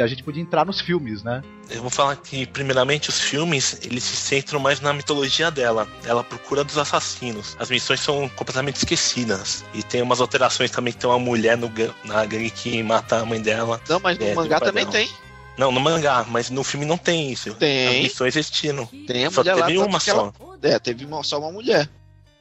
[0.00, 1.42] a gente podia entrar nos filmes, né?
[1.70, 5.88] Eu vou falar que, primeiramente, os filmes, eles se centram mais na mitologia dela.
[6.04, 7.56] Ela procura dos assassinos.
[7.58, 9.64] As missões são completamente esquecidas.
[9.72, 11.70] E tem umas alterações também, que tem uma mulher no,
[12.04, 13.80] na gangue que mata a mãe dela.
[13.88, 14.96] Não, mas no é, mangá também dela.
[14.98, 15.10] tem.
[15.56, 17.54] Não, no mangá, mas no filme não tem isso.
[17.54, 17.88] Tem.
[17.88, 18.86] As missões existiram.
[19.06, 20.10] Tem a só mulher teve lá, uma só.
[20.10, 20.32] Ela...
[20.62, 21.88] É, teve uma, só uma mulher.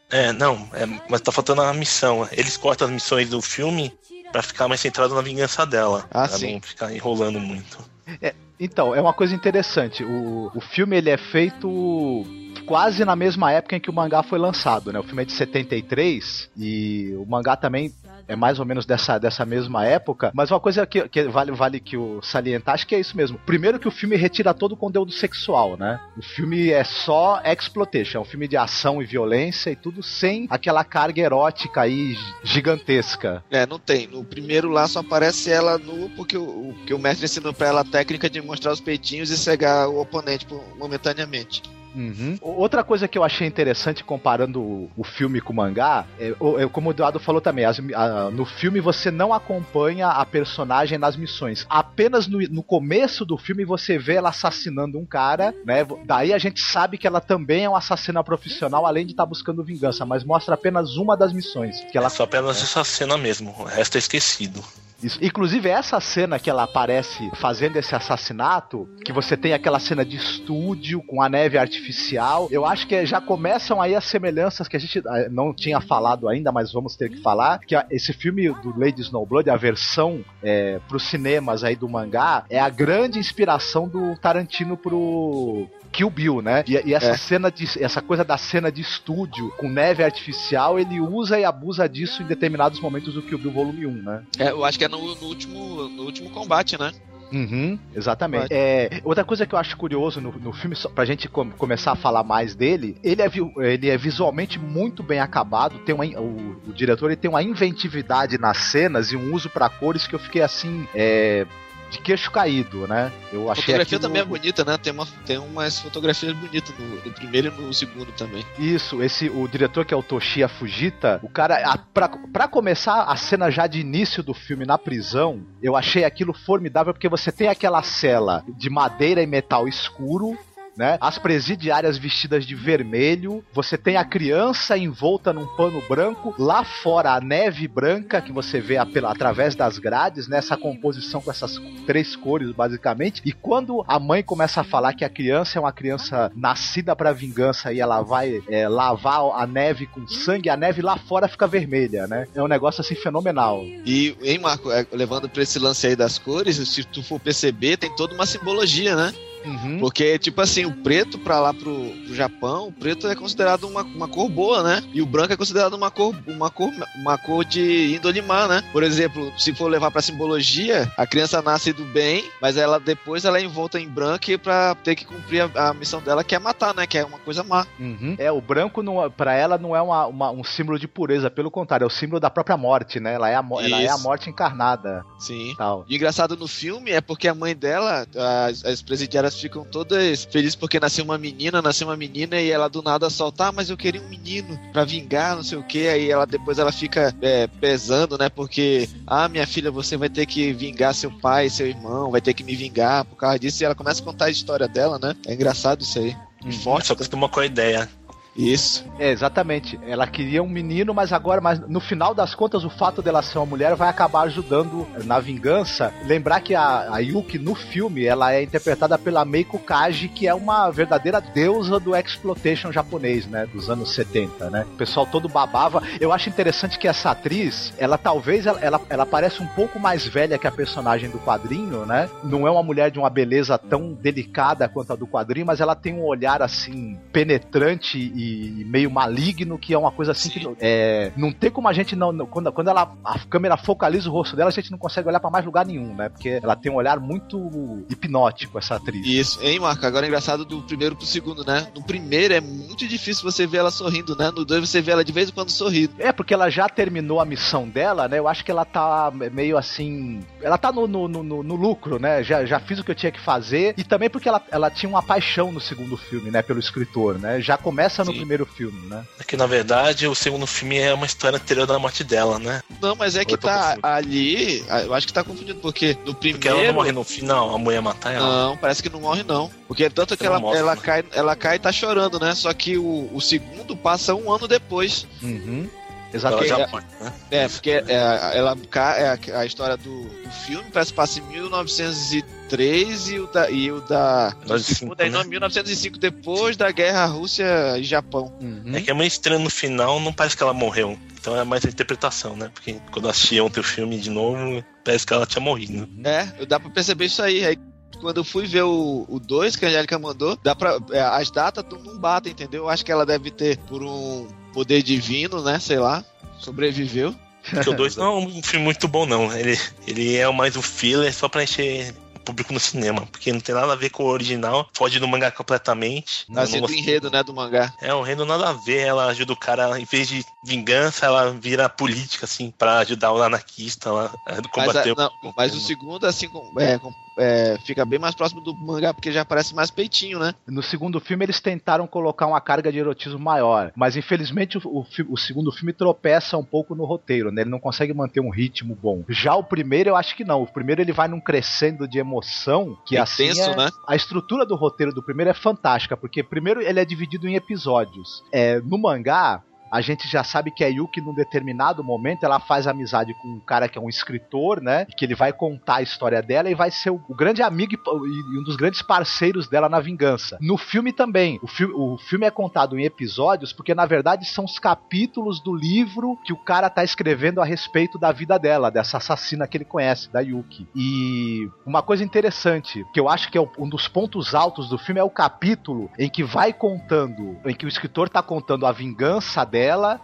[0.09, 2.27] É, não, é, mas tá faltando a missão.
[2.31, 3.91] Eles cortam as missões do filme
[4.33, 6.05] para ficar mais centrado na vingança dela.
[6.09, 6.55] Ah, pra sim.
[6.55, 7.77] não ficar enrolando muito.
[8.19, 10.03] É, então, é uma coisa interessante.
[10.03, 12.25] O, o filme ele é feito
[12.65, 14.99] quase na mesma época em que o mangá foi lançado, né?
[14.99, 17.93] O filme é de 73 e o mangá também
[18.27, 21.79] é mais ou menos dessa, dessa mesma época, mas uma coisa que, que vale, vale
[21.79, 23.39] que o salientar, acho que é isso mesmo.
[23.45, 25.99] Primeiro que o filme retira todo o conteúdo sexual, né?
[26.17, 30.47] O filme é só exploitation, é um filme de ação e violência e tudo sem
[30.49, 33.43] aquela carga erótica aí gigantesca.
[33.49, 34.07] É, não tem.
[34.07, 37.81] No primeiro lá só aparece ela nua porque o, porque o mestre ensinou pra ela
[37.81, 41.61] a técnica de mostrar os peitinhos e cegar o oponente momentaneamente.
[41.95, 42.37] Uhum.
[42.41, 46.67] Outra coisa que eu achei interessante comparando o, o filme com o mangá, é, é,
[46.67, 51.15] como o Eduardo falou também, as, a, no filme você não acompanha a personagem nas
[51.15, 51.65] missões.
[51.69, 55.85] Apenas no, no, começo do filme você vê ela assassinando um cara, né?
[56.05, 59.29] Daí a gente sabe que ela também é uma assassina profissional, além de estar tá
[59.29, 61.81] buscando vingança, mas mostra apenas uma das missões.
[61.91, 62.63] Que ela, é só apenas é.
[62.63, 64.63] essa cena mesmo, o resto é esquecido.
[65.03, 65.19] Isso.
[65.21, 70.15] Inclusive, essa cena que ela aparece fazendo esse assassinato, que você tem aquela cena de
[70.15, 74.79] estúdio com a neve artificial, eu acho que já começam aí as semelhanças que a
[74.79, 78.77] gente ah, não tinha falado ainda, mas vamos ter que falar, que esse filme do
[78.77, 84.15] Lady Snowblood, a versão é, pros cinemas aí do mangá, é a grande inspiração do
[84.17, 86.63] Tarantino pro Kill Bill, né?
[86.67, 87.17] E, e essa É.
[87.17, 91.87] cena de essa coisa da cena de estúdio com neve artificial, ele usa e abusa
[91.87, 94.23] disso em determinados momentos do Kill Bill volume 1, né?
[94.39, 96.91] É, eu acho que é no, no último, no último combate, né?
[97.31, 98.47] Uhum, exatamente.
[98.51, 101.93] É, outra coisa que eu acho curioso no, no filme, só pra gente com- começar
[101.93, 103.27] a falar mais dele, ele é,
[103.73, 105.79] ele é visualmente muito bem acabado.
[105.79, 109.67] Tem uma, o, o diretor ele tem uma inventividade nas cenas e um uso pra
[109.67, 110.87] cores que eu fiquei assim.
[110.93, 111.47] é,
[111.93, 113.11] de queixo caído, né?
[113.31, 114.77] Eu A achei fotografia aquilo- também é bonita, né?
[114.77, 118.43] Tem, uma, tem umas fotografias bonitas no, no primeiro e no segundo também.
[118.59, 123.03] Isso, esse o diretor que é o Toshiya Fujita, o cara, a, pra, pra começar
[123.03, 127.31] a cena já de início do filme na prisão, eu achei aquilo formidável porque você
[127.31, 130.37] tem aquela cela de madeira e metal escuro.
[130.75, 130.97] Né?
[130.99, 137.13] As presidiárias vestidas de vermelho, você tem a criança envolta num pano branco, lá fora
[137.13, 140.37] a neve branca que você vê pela- através das grades, né?
[140.37, 143.21] essa composição com essas três cores basicamente.
[143.23, 147.11] E quando a mãe começa a falar que a criança é uma criança nascida pra
[147.13, 151.45] vingança e ela vai é, lavar a neve com sangue, a neve lá fora fica
[151.47, 152.27] vermelha, né?
[152.33, 153.63] É um negócio assim fenomenal.
[153.85, 157.77] E, hein, Marco, é, levando pra esse lance aí das cores, se tu for perceber,
[157.77, 159.13] tem toda uma simbologia, né?
[159.45, 159.79] Uhum.
[159.79, 161.73] Porque, tipo assim, o preto pra lá pro,
[162.05, 164.83] pro Japão, o preto é considerado uma, uma cor boa, né?
[164.93, 168.63] E o branco é considerado uma cor, uma cor, uma cor de índole má, né?
[168.71, 173.25] Por exemplo, se for levar pra simbologia, a criança nasce do bem, mas ela depois
[173.25, 176.39] ela é envolta em branco pra ter que cumprir a, a missão dela, que é
[176.39, 176.85] matar, né?
[176.87, 177.65] Que é uma coisa má.
[177.79, 178.15] Uhum.
[178.17, 181.49] É, o branco não, para ela não é uma- uma- um símbolo de pureza, pelo
[181.51, 183.13] contrário, é o símbolo da própria morte, né?
[183.15, 185.03] Ela é a, ela é a morte encarnada.
[185.19, 185.53] Sim.
[185.57, 185.85] Tal.
[185.87, 188.05] E o engraçado no filme é porque a mãe dela,
[188.47, 192.67] as, as presidiárias ficam todas felizes porque nasceu uma menina, nasceu uma menina e ela
[192.67, 195.87] do nada solta, ah, mas eu queria um menino pra vingar, não sei o que.
[195.87, 198.29] Aí ela depois ela fica é, pesando, né?
[198.29, 202.33] Porque, ah, minha filha, você vai ter que vingar seu pai, seu irmão, vai ter
[202.33, 203.61] que me vingar por causa disso.
[203.61, 205.15] E ela começa a contar a história dela, né?
[205.25, 206.15] É engraçado isso aí.
[206.63, 206.87] Forte.
[206.87, 207.89] Só que tem uma com a ideia.
[208.35, 208.85] Isso.
[208.97, 209.79] É, exatamente.
[209.85, 213.37] Ela queria um menino, mas agora, mas no final das contas, o fato dela ser
[213.37, 215.93] uma mulher vai acabar ajudando na vingança.
[216.05, 220.33] Lembrar que a, a Yuki no filme, ela é interpretada pela Meiko Kaji, que é
[220.33, 224.65] uma verdadeira deusa do exploitation japonês, né, dos anos 70, né?
[224.73, 225.81] O pessoal todo babava.
[225.99, 230.07] Eu acho interessante que essa atriz, ela talvez ela, ela, ela parece um pouco mais
[230.07, 232.09] velha que a personagem do quadrinho, né?
[232.23, 235.75] Não é uma mulher de uma beleza tão delicada quanto a do quadrinho, mas ela
[235.75, 238.22] tem um olhar assim penetrante e
[238.65, 240.39] meio maligno, que é uma coisa assim Sim.
[240.39, 244.09] que é, não tem como a gente não, não- quando, quando ela a câmera focaliza
[244.09, 246.09] o rosto dela, a gente não consegue olhar pra mais lugar nenhum, né?
[246.09, 249.05] Porque ela tem um olhar muito hipnótico essa atriz.
[249.05, 249.85] Isso, hein, Marco?
[249.85, 251.67] Agora é engraçado do primeiro pro segundo, né?
[251.75, 254.31] No primeiro é muito difícil você ver ela sorrindo, né?
[254.31, 255.93] No dois você vê ela de vez em quando sorrindo.
[255.99, 258.19] É, porque ela já terminou a missão dela, né?
[258.19, 260.21] Eu acho que ela tá meio assim.
[260.41, 262.23] Ela tá no, no, no- no lucro, né?
[262.23, 263.73] Já, já fiz o que eu tinha que fazer.
[263.77, 266.41] E também porque ela, ela tinha uma paixão no segundo filme, né?
[266.41, 267.39] Pelo escritor, né?
[267.41, 268.19] Já começa no Sim.
[268.19, 269.05] primeiro filme, né?
[269.19, 272.61] É que na verdade o segundo filme é uma história anterior da morte dela, né?
[272.81, 274.63] Não, mas é que tá ali.
[274.85, 276.57] Eu acho que tá confundido, porque no Porque primeiro.
[276.57, 278.47] ela não morre no final, a mulher mata ela.
[278.47, 279.49] Não, parece que não morre, não.
[279.67, 280.81] Porque tanto que ela, mostra, ela, né?
[280.81, 282.35] cai, ela cai e tá chorando, né?
[282.35, 285.07] Só que o, o segundo passa um ano depois.
[285.21, 285.69] Uhum.
[286.13, 286.85] Ela Exatamente.
[287.01, 287.13] é- né?
[287.31, 289.01] É, porque é, ela cai.
[289.01, 293.49] É a, a história do, do filme parece que passa em 1903 e o da.
[293.49, 295.23] E o da do 1905, segundo é em né?
[295.23, 298.31] 1905, depois da guerra Rússia e Japão.
[298.39, 298.75] Uhum.
[298.75, 300.97] É que é meio estranho no final, não parece que ela morreu.
[301.19, 302.51] Então é mais a interpretação, né?
[302.53, 305.87] Porque quando eu assisti ontem o filme de novo, parece que ela tinha morrido.
[306.03, 307.45] É, dá pra perceber isso aí.
[307.45, 307.57] Aí
[307.99, 311.63] quando eu fui ver o 2 que a Angélica mandou, dá pra, é, as datas
[311.85, 312.63] não batem, entendeu?
[312.63, 315.59] Eu acho que ela deve ter, por um poder divino, né?
[315.59, 316.03] Sei lá,
[316.39, 317.13] sobreviveu.
[317.49, 319.31] Porque o 2 não é um filme muito bom, não.
[319.35, 323.05] Ele, ele é mais um filler só pra encher o público no cinema.
[323.11, 326.23] Porque não tem nada a ver com o original, foge do mangá completamente.
[326.29, 327.73] Não do enredo, né, do mangá.
[327.81, 328.87] É, o reino nada a ver.
[328.87, 333.21] Ela ajuda o cara, em vez de vingança, ela vira política, assim, pra ajudar o
[333.21, 337.99] anarquista lá Mas, combater o- não, mas o segundo, assim, é, com- é, fica bem
[337.99, 340.33] mais próximo do mangá, porque já parece mais peitinho, né?
[340.47, 344.83] No segundo filme eles tentaram colocar uma carga de erotismo maior, mas infelizmente o, o
[345.09, 347.41] o segundo filme tropeça um pouco no roteiro, né?
[347.41, 349.03] Ele não consegue manter um ritmo bom.
[349.09, 350.41] Já o primeiro eu acho que não.
[350.41, 353.69] O primeiro ele vai num crescendo de emoção que É assim intenso, é- né?
[353.87, 358.23] a estrutura do roteiro do primeiro é fantástica, porque primeiro ele é dividido em episódios.
[358.31, 359.41] É, no mangá
[359.73, 363.39] a gente já sabe que a Yuki, num determinado momento, ela faz amizade com um
[363.39, 364.85] cara que é um escritor, né?
[364.85, 368.39] Que ele vai contar a história dela e vai ser o, grande amigo e, e,
[368.39, 370.37] um dos grandes parceiros dela na vingança.
[370.39, 371.39] No filme também.
[371.41, 375.55] O, fi o filme é contado em episódios porque, na verdade, são os capítulos do
[375.55, 379.65] livro que o cara tá escrevendo a respeito da vida dela, dessa assassina que ele
[379.65, 380.67] conhece, da Yuki.
[380.75, 385.01] E uma coisa interessante, que eu acho que é um dos pontos altos do filme,
[385.01, 389.43] é o capítulo em que vai contando, em que o escritor tá contando a vingança
[389.43, 389.62] dela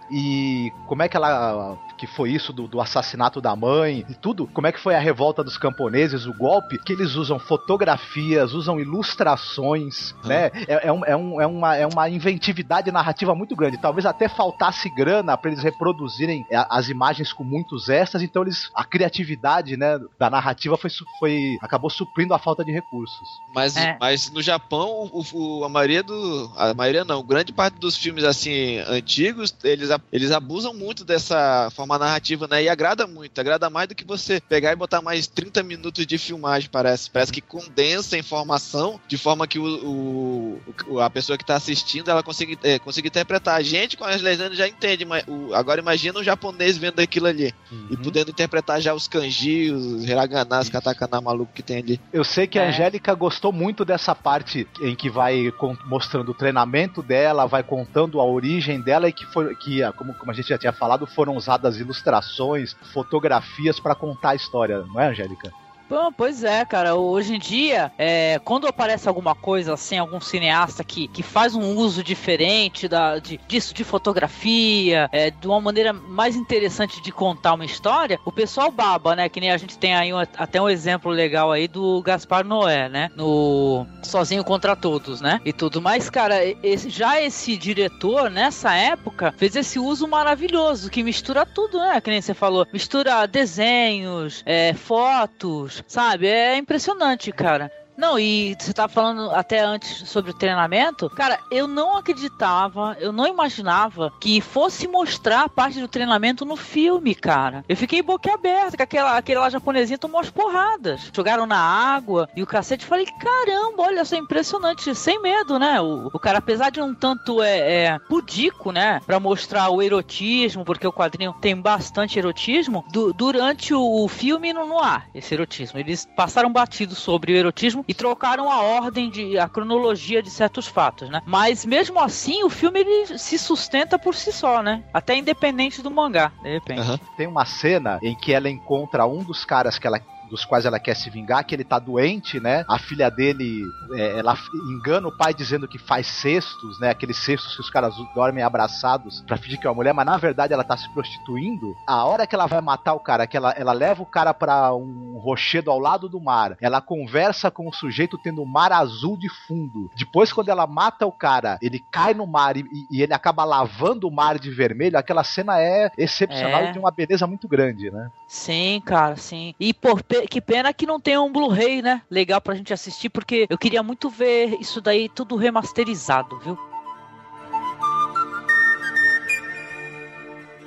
[0.09, 4.47] e como é que ela que foi isso do, do, assassinato da mãe e tudo,
[4.47, 8.79] como é que foi a revolta dos camponeses, o golpe, que eles usam fotografias, usam
[8.79, 10.29] ilustrações, uhum.
[10.29, 10.49] né?
[10.67, 13.77] É, é, um, é, um, é, uma, é uma inventividade narrativa muito grande.
[13.77, 18.85] Talvez até faltasse grana para eles reproduzirem as imagens com muitos extras, então eles a
[18.85, 20.89] criatividade, né, da narrativa foi,
[21.19, 23.27] foi acabou suprindo a falta de recursos.
[23.53, 23.97] Mas, é.
[23.99, 28.23] mas no Japão, o, o, a maioria do a maioria não, grande parte dos filmes
[28.23, 32.63] assim antigos, eles, eles abusam muito dessa forma uma narrativa, né?
[32.63, 36.17] E agrada muito, agrada mais do que você pegar e botar mais 30 minutos de
[36.17, 37.09] filmagem, parece.
[37.09, 42.09] Parece que condensa a informação de forma que o, o a pessoa que está assistindo
[42.09, 43.55] ela consiga, é, consiga interpretar.
[43.55, 47.27] A gente com as legendas já entende, mas o, agora imagina um japonês vendo aquilo
[47.27, 47.87] ali uhum.
[47.91, 51.99] e podendo interpretar já os kanji, os hiragana, os katakana maluco que tem ali.
[52.13, 52.69] Eu sei que a é.
[52.69, 55.51] Angélica gostou muito dessa parte em que vai
[55.85, 60.31] mostrando o treinamento dela, vai contando a origem dela e que foi que, como, como
[60.31, 65.07] a gente já tinha falado, foram usadas ilustrações, fotografias para contar a história, não é,
[65.07, 65.51] Angélica?
[65.89, 66.93] Bom, pois é, cara.
[66.93, 71.75] Hoje em dia, é, quando aparece alguma coisa assim, algum cineasta que, que faz um
[71.75, 77.55] uso diferente da, de, disso, de fotografia, é, de uma maneira mais interessante de contar
[77.55, 79.27] uma história, o pessoal baba, né?
[79.29, 82.87] Que nem a gente tem aí um, até um exemplo legal aí do Gaspar Noé,
[82.87, 83.09] né?
[83.15, 85.41] No Sozinho contra Todos, né?
[85.43, 85.81] E tudo.
[85.81, 91.79] Mas, cara, esse, já esse diretor, nessa época, fez esse uso maravilhoso, que mistura tudo,
[91.79, 91.99] né?
[91.99, 92.67] Que nem você falou.
[92.71, 96.27] Mistura desenhos, é, fotos, sabe?
[96.27, 97.71] É impressionante, cara.
[97.99, 101.09] Não, e você tava falando até antes sobre o treinamento.
[101.09, 106.55] Cara, eu não acreditava, eu não imaginava que fosse mostrar a parte do treinamento no
[106.55, 107.65] filme, cara.
[107.67, 111.11] Eu fiquei boquiaberta, que aquela, aquele lá japonesinho tomou as porradas.
[111.13, 112.85] Jogaram na água e o cacete.
[112.85, 114.95] Falei, caramba, olha só, impressionante.
[114.95, 115.81] Sem medo, né?
[115.81, 119.01] O, o cara, apesar de um tanto é, é pudico, né?
[119.05, 124.53] Pra mostrar o erotismo, porque o quadrinho tem bastante erotismo, du durante o, o filme
[124.53, 125.77] não, não há esse erotismo.
[125.77, 130.67] Eles passaram batido sobre o erotismo e trocaram a ordem de a cronologia de certos
[130.67, 131.23] fatos, né?
[131.25, 134.83] Mas mesmo assim, o filme ele se sustenta por si só, né?
[134.93, 136.87] Até independente do mangá, de repente.
[136.87, 136.99] Uhum.
[137.17, 139.99] Tem uma cena em que ela encontra um dos caras que ela
[140.29, 142.63] dos quais ela quer se vingar, que ele tá doente, né?
[142.67, 143.63] A filha dele,
[143.93, 144.37] é, ela
[144.69, 146.89] engana o pai dizendo que faz cestos, né?
[146.89, 150.17] Aqueles cestos que os caras dormem abraçados pra fingir que é uma mulher, mas na
[150.17, 151.75] verdade ela tá se prostituindo.
[151.87, 154.73] A hora que ela vai matar o cara, que ela, ela leva o cara para
[154.73, 159.17] um rochedo ao lado do mar, ela conversa com o sujeito tendo um mar azul
[159.17, 159.89] de fundo.
[159.95, 164.07] Depois, quando ela mata o cara, ele cai no mar e, e ele acaba lavando
[164.07, 164.97] o mar de vermelho.
[164.97, 166.69] Aquela cena é excepcional é.
[166.69, 168.11] e de uma beleza muito grande, né?
[168.27, 169.53] Sim, cara, sim.
[169.59, 172.01] E por que pena que não tem um Blu-ray, né?
[172.09, 176.57] Legal pra gente assistir, porque eu queria muito ver isso daí tudo remasterizado, viu?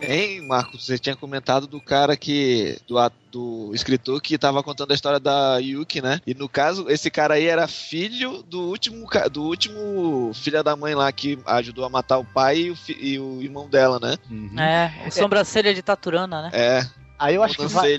[0.02, 2.76] Hein, Marcos, você tinha comentado do cara que.
[2.88, 2.96] do,
[3.30, 6.20] do escritor que estava contando a história da Yuki, né?
[6.26, 10.94] E no caso, esse cara aí era filho do último do último filho da mãe
[10.94, 14.16] lá que ajudou a matar o pai e o, e o irmão dela, né?
[14.28, 14.58] Uhum.
[14.58, 16.50] É, o sobrancelha de Taturana, né?
[16.52, 16.86] É.
[17.18, 17.98] Aí eu acho que vai,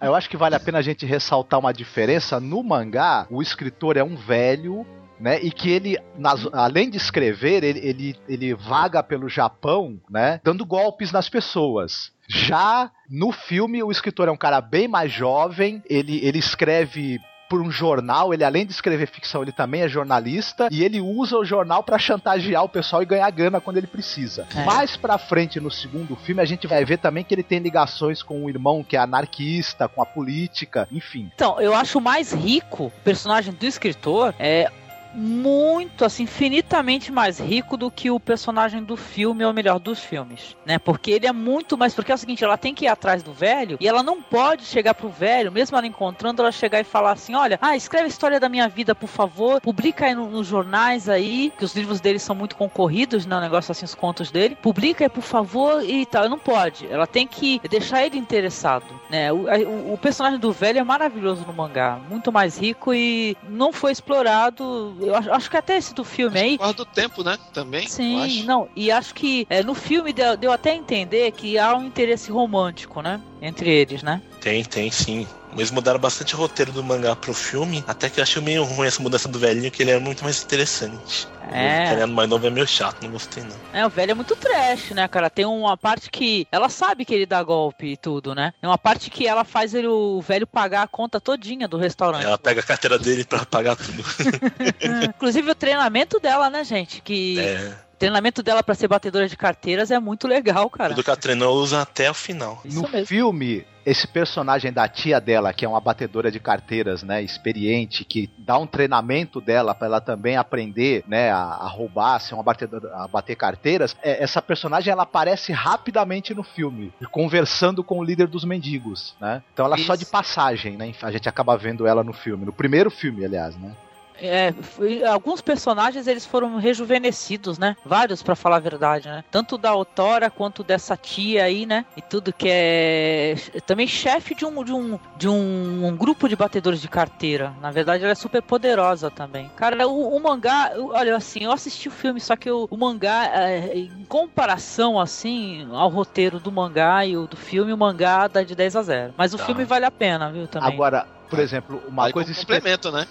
[0.00, 2.40] eu acho que vale a pena a gente ressaltar uma diferença.
[2.40, 4.86] No mangá, o escritor é um velho
[5.20, 5.40] né?
[5.42, 10.40] E que ele, nas, além de escrever, ele, ele, ele vaga pelo Japão, né?
[10.44, 12.12] Dando golpes nas pessoas.
[12.28, 17.18] Já no filme, o escritor é um cara bem mais jovem, ele, ele escreve
[17.48, 21.36] por um jornal, ele além de escrever ficção, ele também é jornalista e ele usa
[21.36, 24.46] o jornal para chantagear o pessoal e ganhar grana quando ele precisa.
[24.54, 24.64] É.
[24.64, 28.22] Mais pra frente no segundo filme, a gente vai ver também que ele tem ligações
[28.22, 31.30] com o irmão que é anarquista, com a política, enfim.
[31.34, 34.70] Então, eu acho mais rico o personagem do escritor é
[35.14, 40.56] muito, assim, infinitamente mais rico do que o personagem do filme, ou melhor, dos filmes,
[40.64, 40.78] né?
[40.78, 41.94] Porque ele é muito mais.
[41.94, 44.64] Porque é o seguinte, ela tem que ir atrás do velho e ela não pode
[44.64, 48.08] chegar pro velho, mesmo ela encontrando, ela chegar e falar assim: olha, ah, escreve a
[48.08, 52.00] história da minha vida, por favor, publica aí no, nos jornais aí, que os livros
[52.00, 53.36] dele são muito concorridos, né?
[53.36, 56.28] O negócio assim, os contos dele, publica aí, por favor, e tal.
[56.28, 56.86] Não pode.
[56.86, 59.32] Ela tem que deixar ele interessado, né?
[59.32, 63.72] O, o, o personagem do velho é maravilhoso no mangá, muito mais rico e não
[63.72, 66.50] foi explorado eu acho, acho que até esse do filme aí.
[66.52, 67.38] Por causa do tempo, né?
[67.52, 67.86] Também.
[67.86, 68.46] Sim, acho.
[68.46, 71.84] não, e acho que é, no filme deu, deu até a entender que há um
[71.84, 73.20] interesse romântico, né?
[73.40, 74.20] Entre eles, né?
[74.40, 75.26] Tem, tem sim.
[75.52, 78.86] Eles mudaram bastante o roteiro do mangá pro filme, até que eu achei meio ruim
[78.86, 81.26] essa mudança do velhinho, que ele é muito mais interessante.
[81.50, 82.04] É.
[82.04, 83.56] O mais novo é meio chato, não gostei não.
[83.72, 85.30] É, o velho é muito trash, né, cara?
[85.30, 88.52] Tem uma parte que ela sabe que ele dá golpe e tudo, né?
[88.60, 92.24] Tem uma parte que ela faz ele, o velho pagar a conta todinha do restaurante.
[92.24, 94.04] Ela pega a carteira dele pra pagar tudo.
[95.08, 97.00] Inclusive o treinamento dela, né, gente?
[97.00, 100.94] Que É, treinamento dela pra ser batedora de carteiras é muito legal, cara.
[100.94, 102.60] tudo que ela treinou usa até o final.
[102.64, 103.06] Isso no mesmo.
[103.06, 108.30] filme, esse personagem da tia dela, que é uma batedora de carteiras, né, experiente, que
[108.38, 112.94] dá um treinamento dela pra ela também aprender, né, a, a roubar, ser uma batedora,
[112.94, 113.96] a bater carteiras.
[114.02, 119.42] é, essa personagem ela aparece rapidamente no filme, conversando com o líder dos mendigos, né?
[119.52, 120.04] Então ela é só Isso.
[120.04, 120.92] de passagem, né?
[121.02, 123.74] A gente acaba vendo ela no filme, no primeiro filme, aliás, né?
[124.20, 127.76] É, foi- alguns personagens eles foram rejuvenescidos, né?
[127.84, 129.22] Vários, pra falar a verdade, né?
[129.30, 131.84] Tanto da autora quanto dessa tia aí, né?
[131.96, 136.34] E tudo que é também chefe de um de um de um, um grupo de
[136.36, 137.54] batedores de carteira.
[137.60, 139.50] Na verdade, ela é super poderosa também.
[139.56, 142.76] Cara, o, o mangá, eu- olha assim, eu assisti o filme, só que o, o
[142.76, 148.26] mangá, é, em comparação assim ao roteiro do mangá e o do filme, o mangá
[148.26, 149.14] dá de 10 a 0.
[149.16, 149.44] Mas o Tá.
[149.46, 150.46] filme vale a pena, viu?
[150.48, 150.72] Também.
[150.72, 153.06] Agora, por exemplo, uma Aí coisa espe- complemento, né?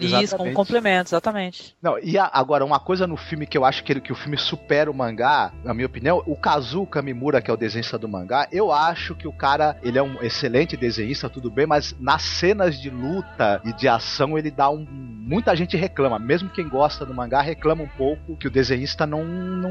[0.00, 0.54] Isso, como Exatamente.
[0.54, 1.76] complemento, exatamente.
[1.80, 4.16] Não, e a- agora, uma coisa no filme que eu acho que, ele- que o
[4.16, 8.08] filme supera o mangá, na minha opinião, o Kazu Kamimura, que é o desenhista do
[8.08, 12.22] mangá, eu acho que o cara, ele é um excelente desenhista, tudo bem, mas nas
[12.22, 14.86] cenas de luta e de ação, ele dá um...
[15.24, 19.24] Muita gente reclama, mesmo quem gosta do mangá reclama um pouco que o desenhista não,
[19.24, 19.70] não,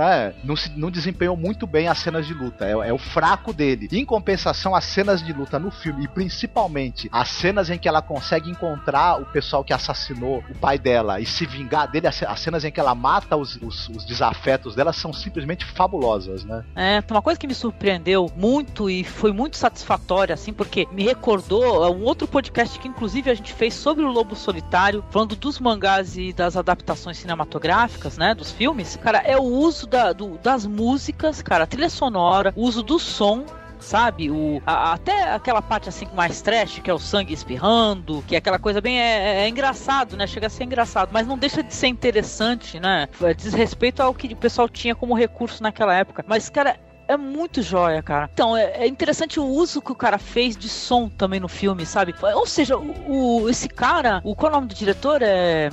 [0.00, 3.52] né, não, se, não desempenhou muito bem as cenas de luta, é, é o fraco
[3.52, 3.88] dele.
[3.92, 8.02] Em compensação, as cenas de luta no filme, e principalmente as cenas em que ela
[8.02, 12.40] consegue encontrar o pessoal que assassinou o pai dela e se vingar dele, as as
[12.40, 16.64] cenas em que ela mata os, os, os desafetos dela são simplesmente fabulosas, né?
[16.76, 21.84] É, uma coisa que me surpreendeu muito e foi muito satisfatória, assim, porque me recordou
[21.84, 25.58] é, um outro podcast que, inclusive, a gente fez sobre o Lobo Solitário, falando dos
[25.58, 28.96] mangás e das adaptações cinematográficas, né, dos filmes.
[28.96, 32.98] Cara, é o uso da- do- das músicas, cara, a trilha sonora, o uso do
[32.98, 33.44] som.
[33.82, 38.34] Sabe, o, a- até aquela parte assim mais trash, que é o sangue espirrando, que
[38.34, 39.00] é aquela coisa bem.
[39.00, 40.26] É, é engraçado, né?
[40.26, 43.08] Chega a ser engraçado, mas não deixa de ser interessante, né?
[43.38, 46.22] Diz respeito ao que o pessoal tinha como recurso naquela época.
[46.28, 46.78] Mas, cara,
[47.08, 48.28] é muito joia, cara.
[48.34, 51.86] Então, é, é interessante o uso que o cara fez de som também no filme,
[51.86, 52.14] sabe?
[52.34, 55.22] Ou seja, o, o- esse cara, o qual é o nome do diretor?
[55.22, 55.70] É.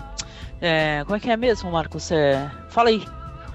[0.62, 2.10] é, como é que é mesmo, Marcos?
[2.10, 3.04] É, fala aí.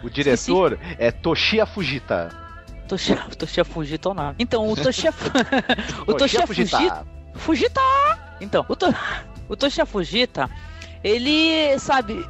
[0.02, 2.42] O diretor é Toshia Fujita.
[2.88, 4.36] Toshiya, Toshiya Fujita ou nada.
[4.38, 5.12] Então, o Toshiya,
[6.06, 7.80] o Toshiya Fujita, Fujita!
[8.40, 8.94] Então, o, to,
[9.48, 10.50] o Toshiya Fujita,
[11.02, 12.24] ele, sabe,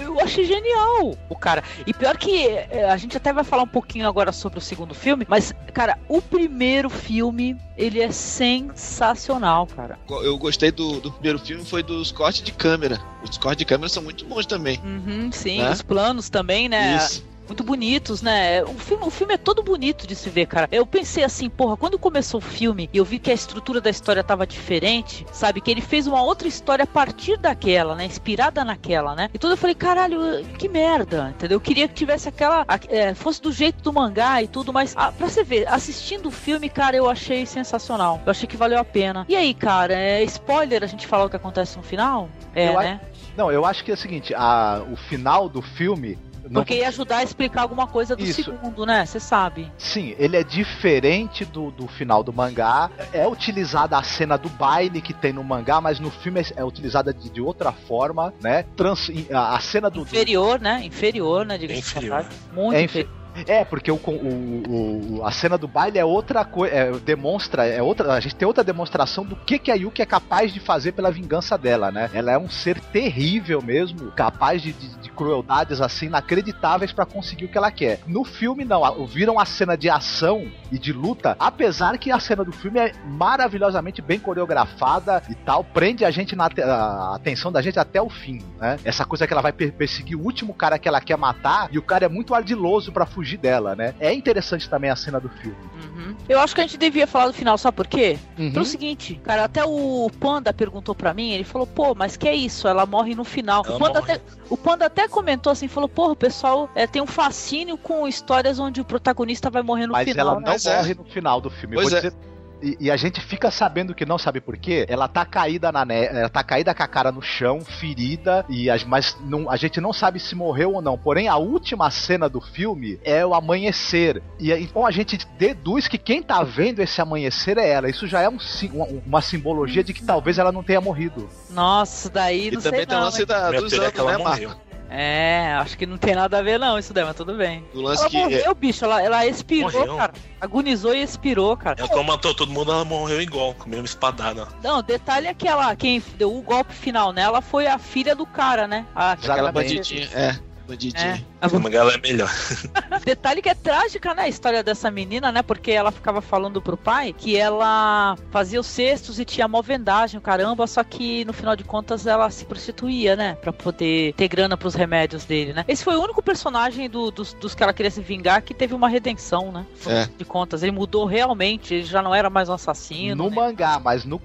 [0.00, 1.62] eu achei genial o cara.
[1.86, 4.94] E pior que é, a gente até vai falar um pouquinho agora sobre o segundo
[4.94, 9.98] filme, mas, cara, o primeiro filme, ele é sensacional, cara.
[10.08, 13.00] Eu gostei do, do primeiro filme, foi dos cortes de câmera.
[13.22, 14.80] Os cortes de câmera são muito bons também.
[14.84, 15.70] Uhum, sim, Né?
[15.70, 16.96] os planos também, né?
[16.96, 17.29] Isso.
[17.50, 18.62] Muito bonitos, né?
[18.62, 20.68] O filme, o filme é todo bonito de se ver, cara.
[20.70, 23.90] Eu pensei assim, porra, quando começou o filme e eu vi que a estrutura da
[23.90, 25.60] história tava diferente, sabe?
[25.60, 28.04] Que ele fez uma outra história a partir daquela, né?
[28.06, 29.28] Inspirada naquela, né?
[29.34, 31.56] E tudo eu falei, caralho, que merda, entendeu?
[31.56, 32.64] Eu queria que tivesse aquela.
[32.68, 36.26] a- é, fosse do jeito do mangá e tudo, mas ah, pra você ver, assistindo
[36.26, 38.20] o filme, cara, eu achei sensacional.
[38.24, 39.26] Eu achei que valeu a pena.
[39.28, 42.28] E aí, cara, é spoiler a gente falar o que acontece no final?
[42.54, 43.00] É, Eu a- né?
[43.36, 46.16] Não, eu acho que é o seguinte, a, o final do filme.
[46.50, 48.42] Não- Porque ia ajudar a explicar alguma coisa do Isso.
[48.44, 49.06] segundo, né?
[49.06, 49.70] Você sabe.
[49.78, 52.90] Sim, ele é diferente do, do final do mangá.
[53.12, 56.64] É utilizada a cena do baile que tem no mangá, mas no filme é, é
[56.64, 58.64] utilizada de, de outra forma, né?
[58.76, 60.00] Trans, a, cena do.
[60.00, 60.82] do- Inferior, né?
[60.84, 61.56] Inferior, né?
[61.56, 62.26] Inferior.
[62.52, 63.19] Muito É inferior.
[63.46, 66.98] É, porque o, o- o- a cena do baile é outra coisa.
[67.04, 67.66] demonstra.
[67.66, 70.60] É outra, a gente tem outra demonstração do que, que a Yuki é capaz de
[70.60, 72.10] fazer pela vingança dela, né?
[72.12, 77.44] Ela é um ser terrível mesmo, capaz de, de- de crueldades assim inacreditáveis pra conseguir
[77.44, 78.00] o que ela quer.
[78.06, 78.80] No filme, não.
[79.06, 82.92] Viram a cena de ação e de luta, apesar que a cena do filme é
[83.04, 88.08] maravilhosamente bem coreografada e tal, prende a gente na a atenção da gente até o
[88.10, 88.78] fim, né?
[88.84, 91.78] Essa coisa que ela vai per- perseguir o último cara que ela quer matar e
[91.78, 93.94] o cara é muito ardiloso pra fugir dela, né?
[94.00, 95.56] É interessante também a cena do filme.
[95.74, 96.14] Uhum.
[96.28, 98.18] Eu acho que a gente devia falar do final, sabe por quê?
[98.38, 98.52] Uhum.
[98.52, 102.34] Pelo seguinte, cara, até o Panda perguntou pra mim, ele falou, pô, mas que é
[102.34, 102.66] isso?
[102.68, 103.62] Ela morre no final.
[103.64, 104.12] Ela o, Panda morre.
[104.12, 108.06] até, o Panda até comentou assim, falou, porra, o pessoal é, tem um fascínio com
[108.06, 110.26] histórias onde o protagonista vai morrer no Mas final.
[110.26, 110.46] ela né?
[110.46, 110.76] não Mas é.
[110.76, 111.76] morre no final do filme.
[111.76, 112.02] Eu Pois vou é.
[112.02, 112.14] dizer,
[112.62, 114.84] E, e a gente fica sabendo que não sabe por quê.
[114.88, 118.68] Ela tá caída na neve, ela tá caída com a cara no chão, ferida, e
[118.70, 120.96] a, mas não, a gente não sabe se morreu ou não.
[120.98, 124.22] Porém, a última cena do filme é o amanhecer.
[124.38, 127.88] E então a gente deduz que quem tá vendo esse amanhecer é ela.
[127.88, 131.28] Isso já é um, sim- uma, uma simbologia de que talvez ela não tenha morrido.
[131.50, 133.06] Nossa, daí E não também sei tem o não.
[133.06, 134.48] lance da, dos é anos, né, morreu.
[134.48, 134.69] Marco?
[134.92, 137.64] É, acho que não tem nada a ver não, isso daí, mas tudo bem.
[137.72, 138.18] Do lance Ela que.
[138.18, 139.96] morreu, bicho, ela, ela expirou, Morreu.
[139.96, 140.12] cara.
[140.40, 141.76] Agonizou e expirou, cara.
[141.78, 144.48] Ela como matou todo mundo, ela morreu igual, com a mesma espadada.
[144.64, 148.16] Não, o detalhe é que ela, quem deu o golpe final nela foi a filha
[148.16, 148.84] do cara, né?
[148.92, 149.74] A, Aquela Exatamente.
[149.76, 150.08] bandidinha.
[150.12, 151.24] É, bandidinha.
[151.24, 151.29] É.
[151.40, 152.30] A mangá é melhor.
[153.04, 154.22] Detalhe que é trágica, né?
[154.24, 155.42] A história dessa menina, né?
[155.42, 160.20] Porque ela ficava falando pro pai que ela fazia os cestos e tinha mó vendagem,
[160.20, 163.36] caramba, só que no final de contas ela se prostituía, né?
[163.40, 165.64] Pra poder ter grana pros remédios dele, né?
[165.66, 168.74] Esse foi o único personagem do- dos, dos que ela queria se vingar que teve
[168.74, 169.64] uma redenção, né?
[169.86, 170.06] No É.
[170.06, 173.24] fim de contas, ele mudou realmente, ele já não era mais um assassino.
[173.24, 173.36] no né?
[173.36, 174.20] mangá, mas no,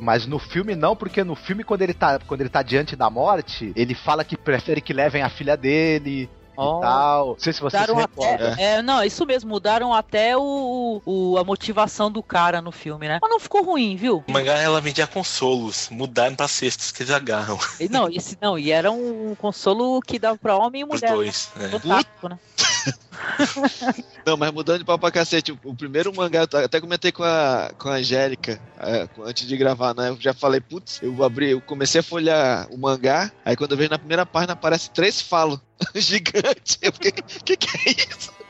[0.00, 3.10] mas no filme não, porque no filme, quando ele, tá, quando ele tá diante da
[3.10, 6.78] morte, ele fala que prefere que levem a filha dele Oh.
[6.78, 7.26] e tal.
[7.28, 8.52] Não sei se você se recorda.
[8.52, 13.08] até, é, não, isso mesmo, mudaram até o, o- a motivação do cara no filme,
[13.08, 13.18] né?
[13.20, 14.24] Mas não ficou ruim, viu?
[14.26, 17.58] O mangá ela vendia consolos, mudaram pra cestos que eles agarram.
[17.80, 21.12] E Não, esse não, e era um consolo que dava pra homem e Os mulher.
[21.14, 21.50] dois.
[21.56, 21.66] Né?
[21.66, 21.68] É.
[21.78, 22.38] Fantástico, né?
[24.24, 27.22] Não, mas mudando de pau pra cacete, o, o primeiro mangá, eu até comentei com
[27.22, 30.08] a, com a Angélica é, antes de gravar, né?
[30.08, 33.76] Eu já falei, putz, eu abri, eu comecei a folhear o mangá, aí quando eu
[33.76, 35.60] vejo na primeira página aparece três falos
[35.94, 36.78] gigantes.
[36.82, 38.36] Eu fiquei, que que é isso?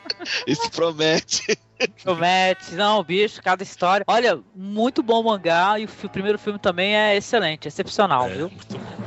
[0.47, 1.59] Isso promete.
[2.01, 4.03] Promete, não, bicho, cada história.
[4.07, 8.33] Olha, muito bom o mangá e o, o primeiro filme também é excelente, excepcional, É,
[8.33, 8.49] viu?
[8.49, 9.06] muito bom.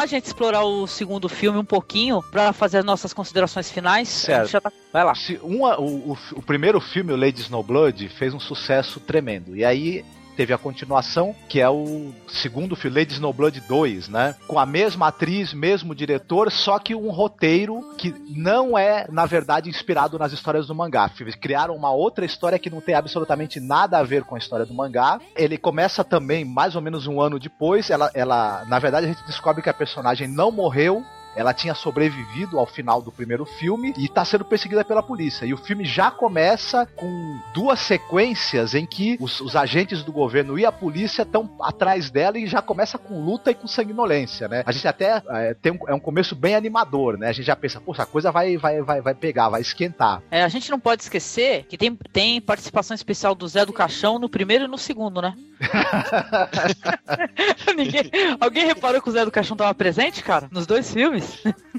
[0.00, 4.08] Lá, gente, explorar o segundo filme um pouquinho pra fazer as nossas considerações finais.
[4.08, 4.56] Certo.
[4.56, 5.14] A tá- Vai lá.
[5.14, 9.54] Se uma- o, o- o primeiro filme, o Lady Snowblood, fez um sucesso tremendo.
[9.54, 10.02] E aí
[10.36, 14.34] teve a continuação, que é o segundo filme, Lady Snowblood 2, né?
[14.46, 19.68] Com a mesma atriz, mesmo diretor, só que um roteiro que não é, na verdade,
[19.68, 21.10] inspirado nas histórias do mangá.
[21.40, 24.74] Criaram uma outra história que não tem absolutamente nada a ver com a história do
[24.74, 25.20] mangá.
[25.36, 27.90] Ele começa também mais ou menos um ano depois.
[27.90, 31.04] Ela, ela na verdade, a gente descobre que a personagem não morreu,
[31.36, 35.44] ela tinha sobrevivido ao final do primeiro filme e está sendo perseguida pela polícia.
[35.46, 40.58] E o filme já começa com duas sequências em que os, os agentes do governo
[40.58, 44.62] e a polícia estão atrás dela e já começa com luta e com sanguinolência, né?
[44.66, 47.28] A gente até é, tem um, é um começo bem animador, né?
[47.28, 50.22] A gente já pensa, poxa, a coisa vai, vai, vai, vai pegar, vai esquentar.
[50.30, 54.18] É, a gente não pode esquecer que tem, tem participação especial do Zé do Caixão
[54.18, 55.34] no primeiro e no segundo, né?
[57.76, 58.10] Ninguém-
[58.40, 60.48] alguém reparou que o Zé do Caixão tava presente, cara?
[60.50, 61.19] Nos dois filmes?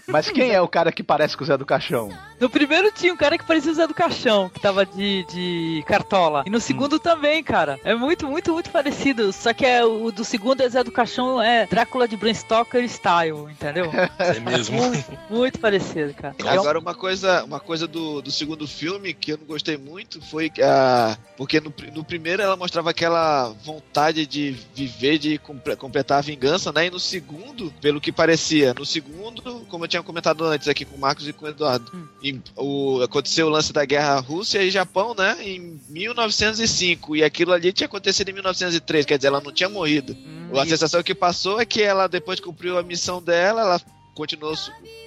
[0.07, 2.09] Mas quem é o cara que parece com o Zé do Caixão?
[2.39, 5.83] No primeiro tinha um cara que parecia o Zé do Caixão, que tava de, de
[5.85, 6.43] cartola.
[6.45, 7.79] E no segundo também, cara.
[7.83, 9.31] É muito, muito, muito parecido.
[9.31, 12.83] Só que é, o do segundo é Zé do Caixão, é Drácula de Bram Stoker
[12.89, 13.91] style, entendeu?
[14.19, 14.77] É mesmo.
[14.77, 16.35] Muito, muito parecido, cara.
[16.45, 20.49] Agora uma coisa, uma coisa do, do segundo filme que eu não gostei muito foi
[20.49, 26.19] que a porque no, no primeiro ela mostrava aquela vontade de viver, de comple- completar
[26.19, 26.85] a vingança, né?
[26.87, 29.30] E no segundo, pelo que parecia, no segundo,
[29.69, 31.91] como eu tinha comentado antes aqui com o Marcos e com o Eduardo,
[32.23, 32.39] Hum.
[32.57, 35.37] o, aconteceu o lance da guerra Rússia e Japão, né?
[35.41, 40.13] Em 1905 e aquilo ali tinha acontecido em 1903, quer dizer, ela não tinha morrido.
[40.13, 40.69] Hum, A isso.
[40.71, 43.81] sensação que passou é que ela, depois cumpriu a missão dela, ela
[44.13, 44.53] continuou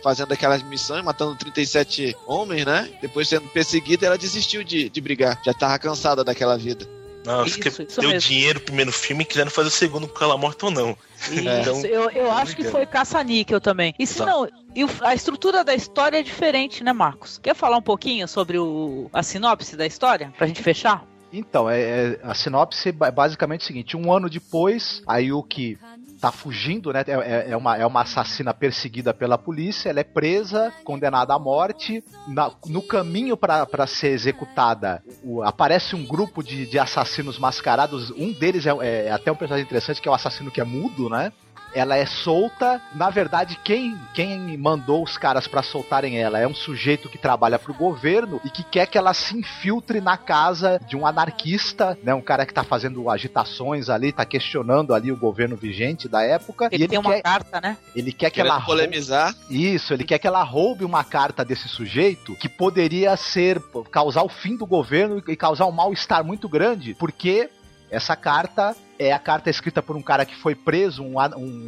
[0.03, 2.91] fazendo aquelas missões, matando 37 homens, né?
[3.03, 5.41] Depois sendo perseguida, ela desistiu de, de brigar.
[5.45, 6.89] Já tava cansada daquela vida.
[7.25, 8.29] Não, que Isso, isso deu mesmo.
[8.29, 10.97] dinheiro pro primeiro filme e quiseram fazer o segundo com ela morta ou não.
[11.21, 13.95] Isso, Então, eu, eu acho que foi caça-níquel também.
[13.99, 14.27] E se Tá.
[14.27, 17.39] não, e a estrutura da história é diferente, né, Marcos?
[17.43, 20.33] Quer falar um pouquinho sobre o, a sinopse da história?
[20.37, 21.05] Pra gente fechar?
[21.33, 25.77] Então, é, é- a sinopse é basicamente o seguinte: um ano depois, a Yuki
[26.25, 27.05] tá fugindo, né?
[27.07, 31.39] É, é- é uma, é uma assassina perseguida pela polícia, ela é presa, condenada à
[31.39, 32.03] morte.
[32.27, 38.11] Na- no caminho para ser executada, o- aparece um grupo de, de assassinos mascarados.
[38.13, 41.11] Um deles é, é até um personagem interessante, que é o assassino que é mudo,
[41.11, 41.31] né?
[41.75, 42.81] Ela é solta.
[42.95, 47.59] Na verdade, quem, quem mandou os caras pra soltarem ela é um sujeito que trabalha
[47.59, 52.15] pro governo e que quer que ela se infiltre na casa de um anarquista, né?
[52.15, 56.69] Um cara que tá fazendo agitações ali, tá questionando ali o governo vigente da época.
[56.71, 57.77] Ele e tem ele uma quer, carta, né?
[57.95, 59.35] ele quer que Querendo ela polemizar.
[59.51, 63.61] isso, ele quer que ela roube uma carta desse sujeito que poderia ser
[63.91, 67.51] causar o fim do governo e causar um mal-estar muito grande, porque
[67.91, 71.15] essa carta É a carta escrita por um cara que foi preso, um,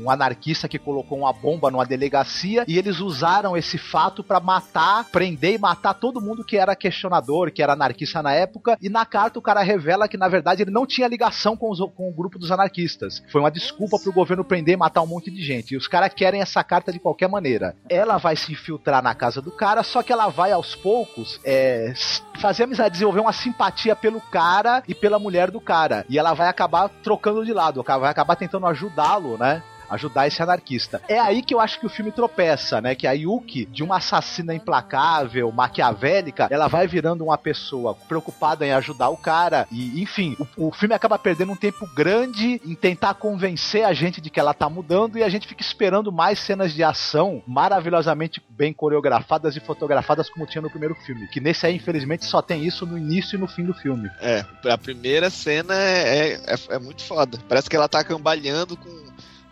[0.05, 5.05] um anarquista que colocou uma bomba numa delegacia e eles usaram esse fato pra matar,
[5.11, 8.79] prender e matar todo mundo que era questionador, que era anarquista na época.
[8.81, 11.81] E na carta o cara revela que na verdade ele não tinha ligação com, os-
[11.97, 13.23] com o grupo dos anarquistas.
[13.31, 15.75] Foi uma desculpa pro governo prender e matar um monte de gente.
[15.75, 17.75] E os caras querem essa carta de qualquer maneira.
[17.89, 21.93] Ela vai se infiltrar na casa do cara, só que ela vai aos poucos é,
[22.41, 26.05] fazer amizade, desenvolver uma simpatia pelo cara e pela mulher do cara.
[26.09, 29.63] E ela vai acabar trocando de lado, vai acabar tentando ajudá-lo, né?
[29.91, 31.01] Ajudar esse anarquista.
[31.09, 32.95] É aí que eu acho que o filme tropeça, né?
[32.95, 38.73] Que a Yuki, de uma assassina implacável, maquiavélica, ela vai virando uma pessoa preocupada em
[38.73, 39.67] ajudar o cara.
[39.71, 44.21] E, enfim, o, o filme acaba perdendo um tempo grande em tentar convencer a gente
[44.21, 48.43] de que ela tá mudando e a gente fica esperando mais cenas de ação maravilhosamente
[48.49, 51.29] bem coreografadas e fotografadas como tinha no primeiro filme.
[51.29, 54.11] Que nesse aí, infelizmente, só tem isso no início e no fim do filme.
[54.21, 57.39] É, a primeira cena é, é, é- muito foda.
[57.49, 59.07] Parece que ela tá cambalhando com.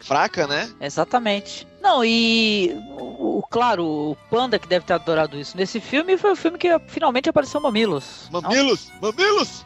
[0.04, 0.70] Fraca, né?
[0.80, 1.66] Exatamente.
[1.82, 5.56] Não, e o, o- claro, o Panda que deve ter adorado isso.
[5.56, 8.28] Nesse filme foi o filme que finalmente apareceu Mamilos.
[8.30, 8.90] Mamilos!
[9.00, 9.64] Mamilos!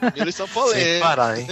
[0.00, 0.98] Mamilos são Sem polêmicos.
[1.00, 1.48] parar, hein?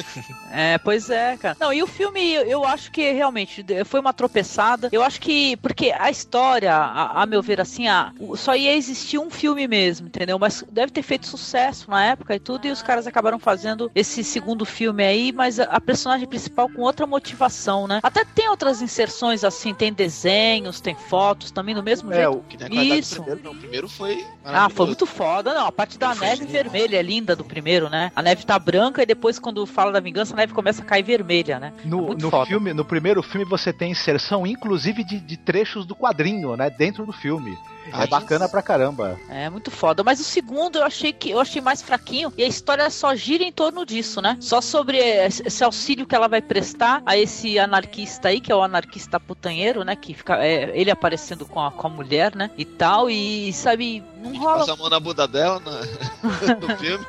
[0.52, 1.56] É, pois é, cara.
[1.60, 4.88] Não, e o filme, eu, acho que realmente foi uma tropeçada.
[4.92, 9.18] Eu acho que, porque a história, a, a meu ver, assim, a, só ia existir
[9.18, 10.38] um filme mesmo, entendeu?
[10.38, 14.22] Mas deve ter feito sucesso na época e tudo, e os caras acabaram fazendo esse
[14.22, 18.00] segundo filme aí, mas a, a personagem principal com outra motivação, né?
[18.02, 22.32] Até tem outras inserções, assim, tem desenhos, tem fotos também do mesmo É, jeito.
[22.32, 23.14] o, Que qualidade Isso.
[23.16, 23.52] do primeiro, não.
[23.52, 24.24] O primeiro foi.
[24.44, 25.52] Ah, foi muito foda.
[25.52, 28.10] Não, a parte da neve vermelha é linda do primeiro, né?
[28.16, 31.02] A neve tá branca e depois, quando fala da vingança, a neve começa a cair
[31.02, 31.72] vermelha, né?
[31.84, 32.46] No, Muito no foda.
[32.46, 37.04] filme, no primeiro filme você tem inserção, inclusive de, de trechos do quadrinho, né, dentro
[37.04, 37.56] do filme.
[37.92, 39.18] Ah, é bacana pra caramba.
[39.28, 40.02] É muito foda.
[40.02, 43.42] Mas o segundo eu achei que eu achei mais fraquinho e a história só gira
[43.44, 44.36] em torno disso, né?
[44.40, 48.54] Só sobre esse esse auxílio que ela vai prestar a esse anarquista aí, que é
[48.54, 49.96] o anarquista putanheiro, né?
[49.96, 52.50] Que fica é, ele aparecendo com a, com a mulher, né?
[52.56, 53.08] E tal.
[53.10, 55.80] E sabe, não rola Passa a mão na bunda dela na-
[56.56, 57.04] no filme.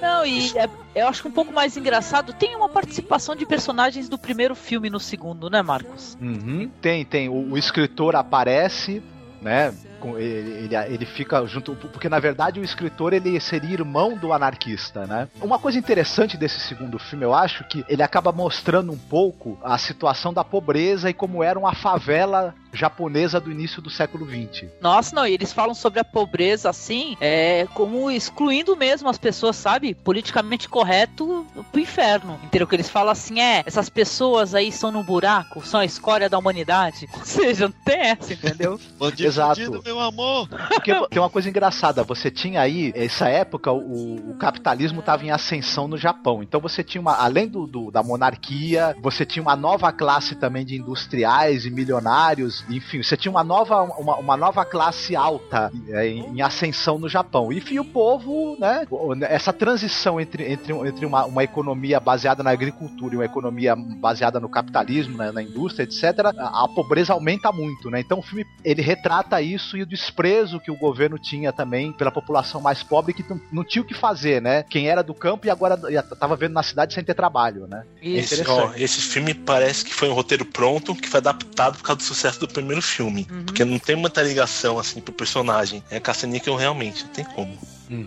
[0.00, 4.08] Não, e é- eu acho que um pouco mais engraçado tem uma participação de personagens
[4.08, 6.16] do primeiro filme no segundo, né, Marcos?
[6.20, 6.70] Uhum.
[6.82, 7.28] Tem, tem.
[7.30, 9.02] O, o escritor aparece,
[9.40, 9.74] né?
[10.16, 11.74] Ele, ele, ele fica junto.
[11.74, 15.28] Porque na verdade o escritor ele seria irmão do anarquista, né?
[15.40, 19.78] Uma coisa interessante desse segundo filme, eu acho, que ele acaba mostrando um pouco a
[19.78, 24.68] situação da pobreza e como era uma favela japonesa do início do século XX.
[24.80, 29.56] Nossa, não, e eles falam sobre a pobreza assim, é como excluindo mesmo as pessoas,
[29.56, 29.94] sabe?
[29.94, 32.38] Politicamente correto pro inferno.
[32.44, 32.66] Entendeu?
[32.66, 36.38] Que eles falam assim, é, essas pessoas aí são no buraco, são a escória da
[36.38, 37.08] humanidade.
[37.16, 38.78] Ou seja, não tem essa, entendeu?
[39.18, 39.54] Exato.
[39.56, 40.48] fudido, meu amor.
[40.48, 45.30] Porque tem uma coisa engraçada, você tinha aí, essa época, o, o capitalismo estava em
[45.30, 46.42] ascensão no Japão.
[46.42, 50.64] Então você tinha uma, além do, do- da monarquia, você tinha uma nova classe também
[50.64, 56.06] de industriais e milionários, enfim, você tinha uma nova, uma, uma nova classe alta é,
[56.08, 57.52] em, em ascensão no Japão.
[57.52, 58.86] E, enfim, o povo, né,
[59.28, 64.38] essa transição entre, entre, entre uma, uma economia baseada na agricultura e uma economia baseada
[64.40, 68.00] no capitalismo, né, na indústria, etc., a, a pobreza aumenta muito, né?
[68.00, 72.10] Então o filme, ele retrata isso e o desprezo que o governo tinha também pela
[72.10, 74.62] população mais pobre que não, tinha o que fazer, né?
[74.62, 77.84] Quem era do campo e agora estava vendo na cidade sem ter trabalho, né?
[78.00, 78.34] Isso.
[78.34, 81.98] Esse, ó, esse filme parece que foi um roteiro pronto que foi adaptado por causa
[81.98, 83.26] do sucesso do primeiro filme.
[83.30, 83.44] Uhum.
[83.44, 85.82] Porque não tem muita ligação assim pro personagem.
[85.90, 87.56] É Caça-Níquel realmente, não tem como.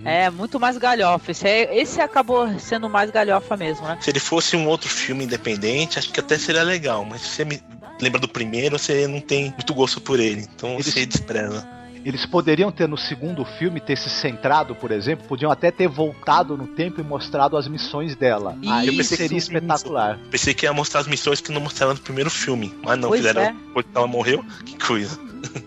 [0.04, 1.32] É, muito mais galhofa.
[1.32, 3.98] Esse, é- esse acabou sendo mais galhofa mesmo, né?
[4.02, 7.06] Se ele fosse um outro filme independente, acho que até seria legal.
[7.06, 7.62] Mas se você me
[8.02, 10.48] lembra do primeiro, você não tem muito gosto por ele.
[10.56, 11.79] Então você despreza.
[12.06, 16.56] Eles poderiam ter no segundo filme ter se centrado, por exemplo, podiam até ter voltado
[16.58, 18.56] no tempo e mostrado as missões dela.
[18.68, 19.16] Aí Isso.
[19.16, 19.52] seria Isso.
[19.52, 20.18] espetacular.
[20.32, 22.74] Pensei que ia mostrar as missões que não mostraram no primeiro filme.
[22.84, 23.52] Mas não, Pois fizeram é.
[23.54, 24.44] depois que ela morreu.
[24.66, 25.20] Que coisa.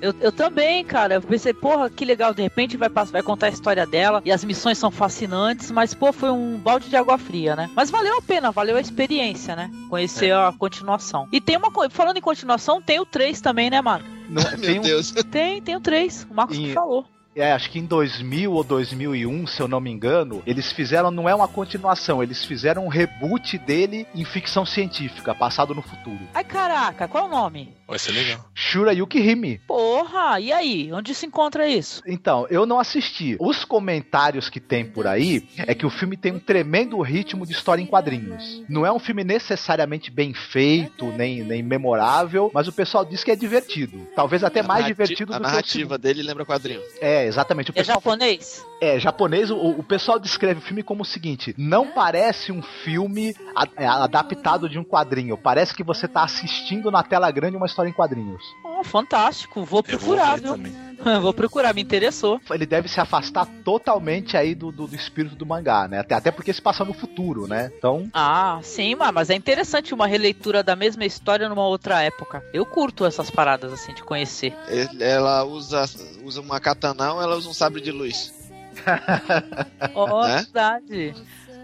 [0.03, 1.14] Eu, eu também, cara.
[1.14, 2.35] Eu pensei, porra, que legal.
[2.35, 5.95] De repente vai, pass- vai contar a história dela e as missões são fascinantes, mas,
[5.95, 7.70] pô, foi um balde de água fria, né?
[7.74, 9.70] Mas valeu a pena, valeu a experiência, né?
[9.89, 10.33] Conhecer É.
[10.33, 11.26] a continuação.
[11.33, 14.07] E tem uma coisa, falando em continuação, tem o 3 também, né, Marco?
[14.33, 15.12] Não, tem Meu um- Deus.
[15.30, 16.26] Tem, tem o 3.
[16.30, 17.05] O Marcos E- que falou.
[17.35, 21.26] É, acho que em 2000 ou 2001, se eu não me engano, eles fizeram, não
[21.26, 26.18] é uma continuação, eles fizeram um reboot dele em ficção científica, passado no futuro.
[26.35, 27.72] Ai, caraca, qual é o nome?
[27.93, 28.43] Vai ser legal.
[28.55, 29.59] Shura Yukihime.
[29.66, 30.90] Porra, e aí?
[30.95, 32.03] Onde se encontra isso?
[32.07, 33.36] Então, eu não assisti.
[33.38, 37.53] Os comentários que tem por aí é que o filme tem um tremendo ritmo de
[37.53, 38.62] história em quadrinhos.
[38.66, 43.30] Não é um filme necessariamente bem feito, nem, nem memorável, mas o pessoal diz que
[43.30, 44.07] é divertido.
[44.16, 46.80] Talvez até A mais divertido A do que o narrativa dele lembra quadrinho.
[46.99, 47.72] É, exatamente.
[47.72, 48.64] O É pessoal japonês?
[48.80, 53.34] É, japonês, o, o pessoal descreve o filme como o seguinte: não parece um filme
[53.55, 55.36] a- é, adaptado de um quadrinho.
[55.36, 58.43] Parece que você tá assistindo na tela grande uma história em quadrinhos.
[58.64, 59.64] Oh, fantástico.
[59.64, 60.53] Vou procurar, viu?
[60.53, 60.72] também.
[61.20, 62.41] vou procurar, me interessou.
[62.51, 65.99] Ele deve se afastar totalmente aí do, do, do espírito do mangá, né?
[66.01, 67.72] Até, até porque se passa no futuro, né?
[67.76, 72.45] Então, Ah, sim, mas é interessante uma releitura da mesma história numa outra época.
[72.53, 74.55] Eu curto essas paradas assim de conhecer.
[75.01, 75.85] Ela usa,
[76.22, 78.33] usa uma katana ou ela usa um sabre de luz?
[79.95, 80.37] Oh, Né?
[80.37, 81.14] verdade.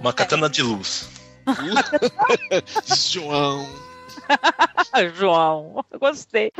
[0.00, 1.08] Uma katana de luz.
[3.10, 3.66] João.
[5.14, 6.52] João, eu gostei.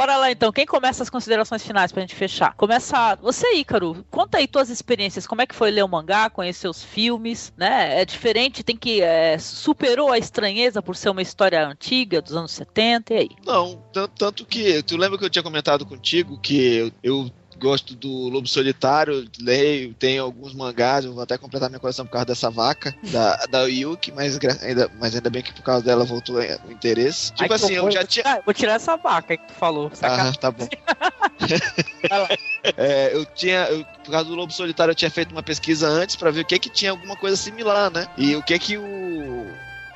[0.00, 2.54] Bora lá então, quem começa as considerações finais pra gente fechar?
[2.54, 4.02] Começa você, Ícaro.
[4.10, 8.00] Conta aí tuas experiências, como é que foi ler o mangá, conhecer os filmes, né?
[8.00, 9.02] É diferente, tem que.
[9.02, 13.28] é, superou a estranheza por ser uma história antiga, dos anos 70, e aí?
[13.44, 14.82] Não, tanto, tanto que.
[14.84, 17.30] Tu lembra que eu tinha comentado contigo que eu, eu
[17.60, 22.12] gosto do Lobo Solitário, leio, tenho alguns mangás, eu vou até completar minha coleção por
[22.12, 26.04] causa dessa vaca, da, da Yuki, mas, ainda, mas ainda bem que por causa dela
[26.04, 27.32] voltou o interesse.
[27.32, 28.22] Tipo Ai, assim, eu horror, já vou tinha.
[28.24, 29.90] tirar- vou tirar essa vaca que tu falou.
[29.92, 30.32] sacanagem.
[30.36, 30.68] Ah, tá bom.
[32.76, 36.14] É, eu tinha, eu, por causa do Lobo Solitário, eu tinha feito uma pesquisa antes
[36.14, 38.06] pra ver o que que tinha alguma coisa similar, né?
[38.18, 39.46] E o que que o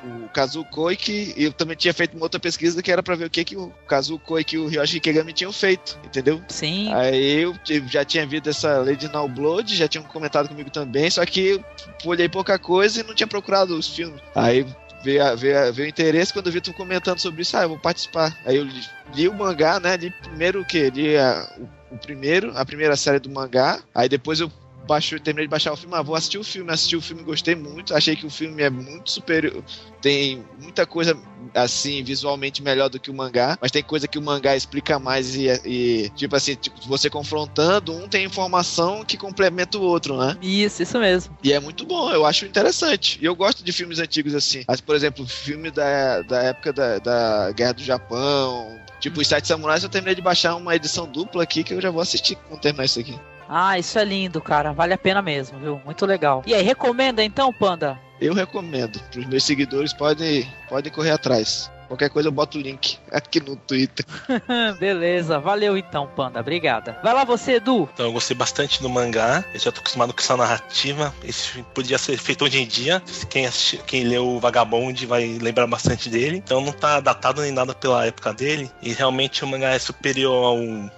[0.05, 3.25] o Kazuo Koike, e eu também tinha feito uma outra pesquisa que era pra ver
[3.25, 6.41] o que que o Kazuo Koike e o Ryoshi Kegami tinham feito, entendeu?
[6.47, 6.93] Sim.
[6.93, 7.55] Aí eu
[7.87, 11.63] já tinha visto essa Lady Now Blood, já tinham comentado comigo também, só que eu
[12.05, 14.21] olhei pouca coisa e não tinha procurado os filmes.
[14.35, 14.65] Aí
[15.03, 17.63] veio, a- veio, a- veio o interesse quando eu vi tu comentando sobre isso, ah,
[17.63, 18.35] eu vou participar.
[18.45, 18.81] Aí eu li,
[19.15, 19.95] li o mangá, né?
[19.97, 20.89] Li primeiro o quê?
[20.93, 21.47] Li a-
[21.91, 24.51] o, o primeiro, a primeira série do mangá, aí depois eu
[24.85, 27.55] baixou, terminei de baixar o filme, ah, vou assistir o filme, assisti o filme, gostei
[27.55, 29.63] muito, achei que o filme é muito superior,
[30.01, 31.17] tem muita coisa
[31.53, 35.35] assim, visualmente melhor do que o mangá, mas tem coisa que o mangá explica mais
[35.35, 40.37] e, e, tipo assim, tipo, você confrontando, um tem informação que complementa o outro, né?
[40.41, 41.35] Isso, isso mesmo.
[41.43, 43.17] E é muito bom, eu acho interessante.
[43.21, 44.63] E eu gosto de filmes antigos assim.
[44.67, 48.79] Mas, por exemplo, filme da, da época da, da Guerra do Japão.
[48.99, 51.91] Tipo, os Sete Samurais, eu terminei de baixar uma edição dupla aqui que eu já
[51.91, 53.15] vou assistir quando terminar isso aqui.
[53.47, 54.73] Ah, isso é lindo, cara.
[54.73, 55.81] Vale a pena mesmo, viu?
[55.85, 56.43] Muito legal.
[56.45, 57.99] E aí, recomenda então, Panda?
[58.19, 58.99] Eu recomendo.
[59.15, 61.69] Os meus seguidores, podem, podem correr atrás.
[61.87, 64.05] Qualquer coisa eu boto o link aqui no Twitter.
[64.79, 66.39] Beleza, valeu então, Panda.
[66.39, 66.99] Obrigada.
[67.03, 67.89] Vai lá você, Edu.
[67.93, 69.43] Então eu gostei bastante do mangá.
[69.53, 71.13] Eu já tô acostumado com essa narrativa.
[71.23, 73.01] Esse filme podia ser feito hoje em dia.
[73.29, 76.37] Quem, assisti- quem leu o Vagabond vai lembrar bastante dele.
[76.37, 78.69] Então não tá datado nem nada pela época dele.
[78.81, 80.33] E realmente o mangá é superior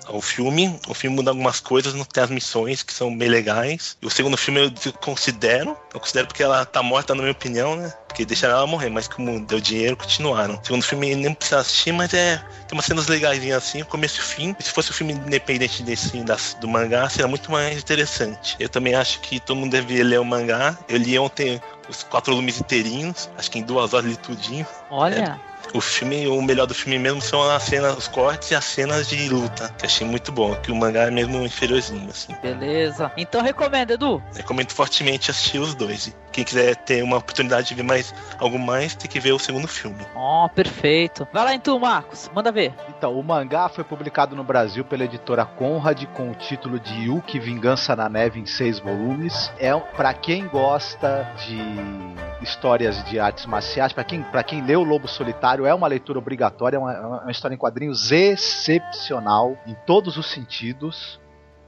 [0.07, 0.77] ao, ao filme.
[0.87, 3.97] O filme muda algumas coisas, não tem as missões que são bem legais.
[4.01, 5.77] E o segundo filme eu considero.
[5.93, 7.93] Eu considero porque ela tá morta, na minha opinião, né?
[8.07, 10.55] Porque deixaram ela morrer, mas como deu dinheiro, continuaram.
[10.55, 12.37] O segundo filme nem precisa assistir, mas é.
[12.67, 14.55] Tem umas cenas legaisinhas assim, começo e fim.
[14.59, 18.55] E se fosse um filme independente desse das- do mangá, seria muito mais interessante.
[18.59, 20.77] Eu também acho que todo mundo deveria ler o mangá.
[20.89, 24.65] Eu li ontem os quatro volumes inteirinhos, acho que em duas horas li tudinho.
[24.89, 25.39] Olha.
[25.73, 29.07] O filme, o melhor do filme mesmo são as cenas, os cortes e as cenas
[29.07, 32.33] de luta, que eu achei muito bom, que o mangá é mesmo inferiorzinho, assim.
[32.41, 33.11] Beleza.
[33.17, 34.21] Então recomenda, Edu.
[34.35, 36.15] Recomendo fortemente assistir os dois.
[36.31, 39.67] Quem quiser ter uma oportunidade de ver mais algo mais, tem que ver o segundo
[39.67, 40.05] filme.
[40.15, 41.27] Ó, perfeito.
[41.33, 42.29] Vai lá então, Marcos.
[42.33, 42.73] Manda ver.
[42.89, 47.39] Então, o mangá foi publicado no Brasil pela editora Conrad com o título de Yuki
[47.39, 49.51] Vingança na Neve em seis volumes.
[49.59, 51.59] É para quem gosta de
[52.41, 56.77] histórias de artes marciais, para quem, pra quem o Lobo Solitário, é uma leitura obrigatória,
[56.77, 61.19] é uma, é uma história em quadrinhos excepcional em todos os sentidos.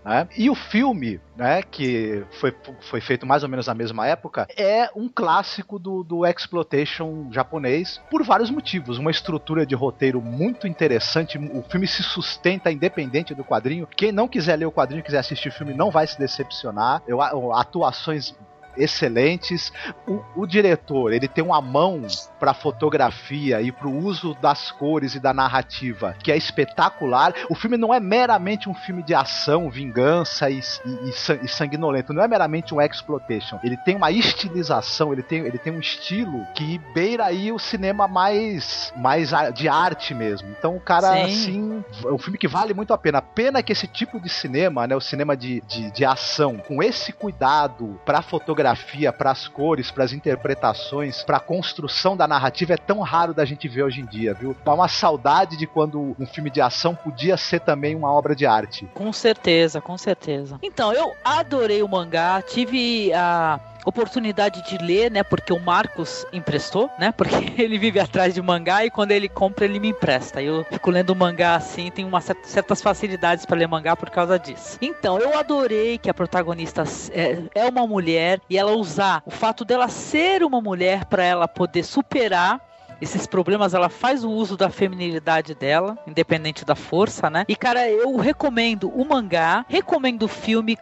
[0.04, 0.28] né?
[0.38, 2.56] E o filme, né, que foi,
[2.89, 8.02] foi feito mais ou menos na mesma época, é um clássico do, do exploitation japonês
[8.10, 8.97] por vários motivos.
[8.97, 13.88] Uma estrutura de roteiro muito interessante, o filme se sustenta independente do quadrinho.
[13.88, 17.04] Quem não quiser ler o quadrinho, quiser assistir o filme, não vai se decepcionar.
[17.08, 17.22] Eu,
[17.54, 18.36] atuações
[18.80, 19.71] excelentes.
[20.07, 22.01] O, o, diretor, ele tem uma mão
[22.39, 27.34] para fotografia e para o uso das cores e da narrativa, que é espetacular.
[27.49, 31.09] O filme não é meramente um filme de ação, vingança e, e,
[31.43, 33.59] e sanguinolento, não é meramente um exploitation.
[33.63, 38.07] Ele tem uma estilização, ele tem, ele tem um estilo que beira aí o cinema
[38.07, 40.49] mais, mais de arte mesmo.
[40.57, 41.23] Então o cara, Sim.
[41.23, 43.21] assim, é um filme que vale muito a pena.
[43.21, 47.11] Pena que esse tipo de cinema, né, o cinema de, de, de ação, com esse
[47.11, 52.74] cuidado para fotografia fotografia, para as cores, para as interpretações, para a construção da narrativa
[52.74, 54.55] é tão raro da gente ver hoje em dia, viu?
[54.63, 58.45] Dá uma saudade de quando um filme de ação podia ser também uma obra de
[58.45, 58.88] arte.
[58.93, 60.59] Com certeza, com certeza.
[60.61, 63.59] Então, eu adorei o mangá, tive a
[63.90, 65.24] oportunidade de ler, né?
[65.24, 67.12] Porque o Marcos emprestou, né?
[67.20, 70.42] Porque ele vive atrás de mangá e quando ele compra, ele me empresta.
[70.42, 74.78] Eu fico lendo mangá assim, tenho uma certas facilidades para ler mangá por causa disso.
[74.82, 79.66] Então, eu adorei que a protagonista é, é uma mulher e ela usar o fato
[79.66, 82.62] dela ser uma mulher para ela poder superar
[83.02, 87.46] esses problemas, ela faz o uso da feminilidade dela, independente da força, né?
[87.48, 90.78] E cara, eu recomendo o mangá, recomendo o filme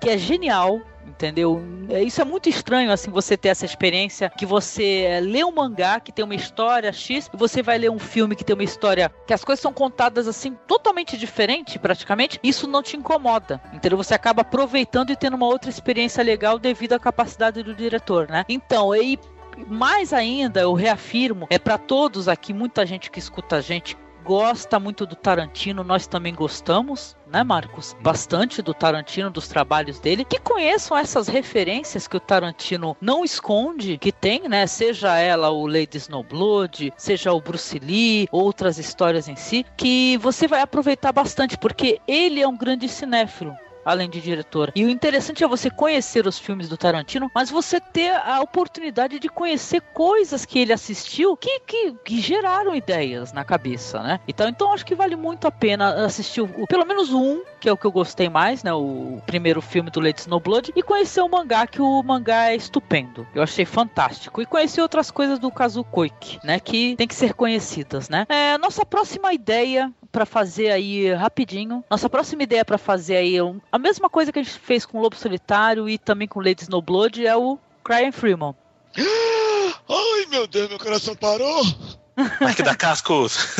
[0.00, 0.80] que é genial,
[1.10, 1.62] entendeu?
[1.88, 5.52] É, isso é muito estranho, assim, você ter essa experiência que você é, lê um
[5.52, 8.64] mangá que tem uma história X e você vai ler um filme que tem uma
[8.64, 12.38] história que as coisas são contadas assim totalmente diferente, praticamente.
[12.42, 13.98] Isso não te incomoda, entendeu?
[13.98, 18.44] Você acaba aproveitando e tendo uma outra experiência legal devido à capacidade do diretor, né?
[18.48, 19.18] Então, aí
[19.68, 24.78] mais ainda, eu reafirmo, é para todos aqui, muita gente que escuta a gente gosta
[24.78, 27.96] muito do Tarantino, nós também gostamos, né, Marcos?
[28.00, 33.98] Bastante do Tarantino, dos trabalhos dele, que conheçam essas referências que o Tarantino não esconde,
[33.98, 34.66] que tem, né?
[34.66, 40.46] Seja ela o Lady Snowblood, seja o Bruce Lee, outras histórias em si, que você
[40.46, 43.56] vai aproveitar bastante, porque ele é um grande cinéfilo
[43.90, 44.72] além de diretor.
[44.74, 49.18] E o interessante é você conhecer os filmes do Tarantino, mas você ter a oportunidade
[49.18, 54.20] de conhecer coisas que ele assistiu que, que, que geraram ideias na cabeça, né?
[54.26, 57.72] Então, então acho que vale muito a pena assistir o, pelo menos um, que é
[57.72, 58.72] o que eu gostei mais, né?
[58.72, 63.26] O primeiro filme do Lady Snowblood, e conhecer o mangá, que o mangá é estupendo.
[63.34, 64.40] Eu achei fantástico.
[64.40, 66.60] E conhecer outras coisas do Kazu Koike, né?
[66.60, 68.26] Que tem que ser conhecidas, né?
[68.28, 71.84] É, nossa próxima ideia para fazer aí rapidinho.
[71.90, 74.98] Nossa próxima ideia para fazer aí um, a mesma coisa que a gente fez com
[74.98, 78.54] o Lobo Solitário e também com Lady Snowblood é o Crying Freeman.
[78.96, 81.62] Ai, meu Deus, meu coração parou.
[82.54, 83.56] Que dá cascos.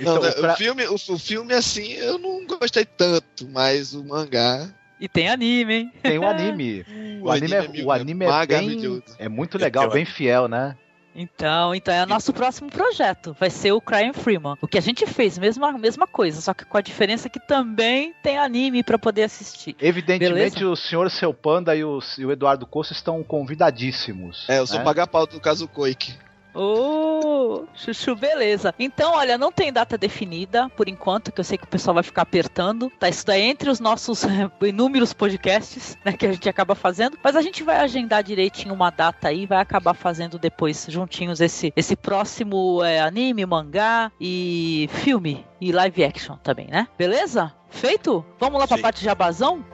[0.00, 0.52] então, não, pra...
[0.52, 4.68] o, filme, o, o, filme, assim, eu não gostei tanto, mas o mangá.
[5.00, 5.92] E tem anime, hein?
[6.02, 6.84] Tem um anime.
[7.24, 9.02] O, o anime, anime, é, o anime é, é bem.
[9.18, 10.76] É muito legal, bem fiel, né?
[11.14, 13.36] Então, então é o nosso próximo projeto.
[13.38, 14.56] Vai ser o Crying Freeman.
[14.60, 18.14] O que a gente fez, mesma, mesma coisa, só que com a diferença que também
[18.22, 19.76] tem anime para poder assistir.
[19.80, 20.66] Evidentemente, Beleza?
[20.66, 24.48] o senhor Seu Panda e o, e o Eduardo Costa estão convidadíssimos.
[24.48, 24.84] É, eu sou né?
[24.84, 26.14] paga-pau do caso Koike.
[26.54, 28.74] Ô, oh, chuchu, beleza.
[28.78, 32.02] Então, olha, não tem data definida por enquanto, que eu sei que o pessoal vai
[32.02, 32.90] ficar apertando.
[32.98, 34.22] Tá, isso daí entre os nossos
[34.62, 37.18] inúmeros podcasts, né, que a gente acaba fazendo.
[37.22, 41.72] Mas a gente vai agendar direitinho uma data aí, vai acabar fazendo depois juntinhos esse,
[41.74, 46.86] esse próximo é, anime, mangá e filme e live action também, né?
[46.96, 47.52] Beleza?
[47.68, 48.24] Feito?
[48.38, 48.74] Vamos lá Sim.
[48.74, 49.64] pra parte de jabazão?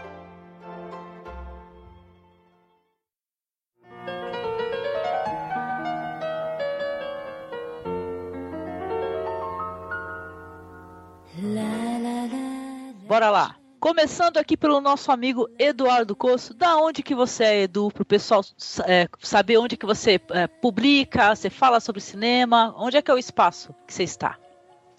[13.11, 13.57] Bora lá.
[13.81, 18.07] Começando aqui pelo nosso amigo Eduardo Coço, da onde que você é, Edu, para o
[18.07, 18.41] pessoal
[18.87, 23.15] é, saber onde que você é, publica, você fala sobre cinema, onde é que é
[23.15, 24.39] o espaço que você está?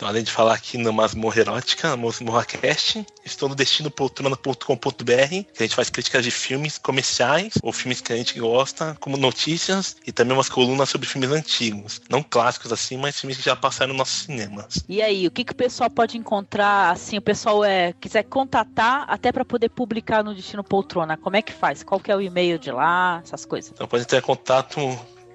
[0.02, 5.48] Então, além de falar aqui no Masmorra Erótica, no Masmorra Cast, estou no destinopoltrona.com.br, que
[5.60, 9.98] a gente faz críticas de filmes comerciais ou filmes que a gente gosta, como notícias
[10.04, 12.02] e também umas colunas sobre filmes antigos.
[12.10, 14.84] Não clássicos assim, mas filmes que já passaram nos nossos cinemas.
[14.90, 19.06] E aí, o que, que o pessoal pode encontrar, assim, o pessoal é, quiser contatar
[19.08, 21.84] até para poder publicar no Destino Poltrona, como é que faz?
[21.84, 23.72] Qual que é o e-mail de lá, essas coisas?
[23.72, 24.80] Então pode entrar em contato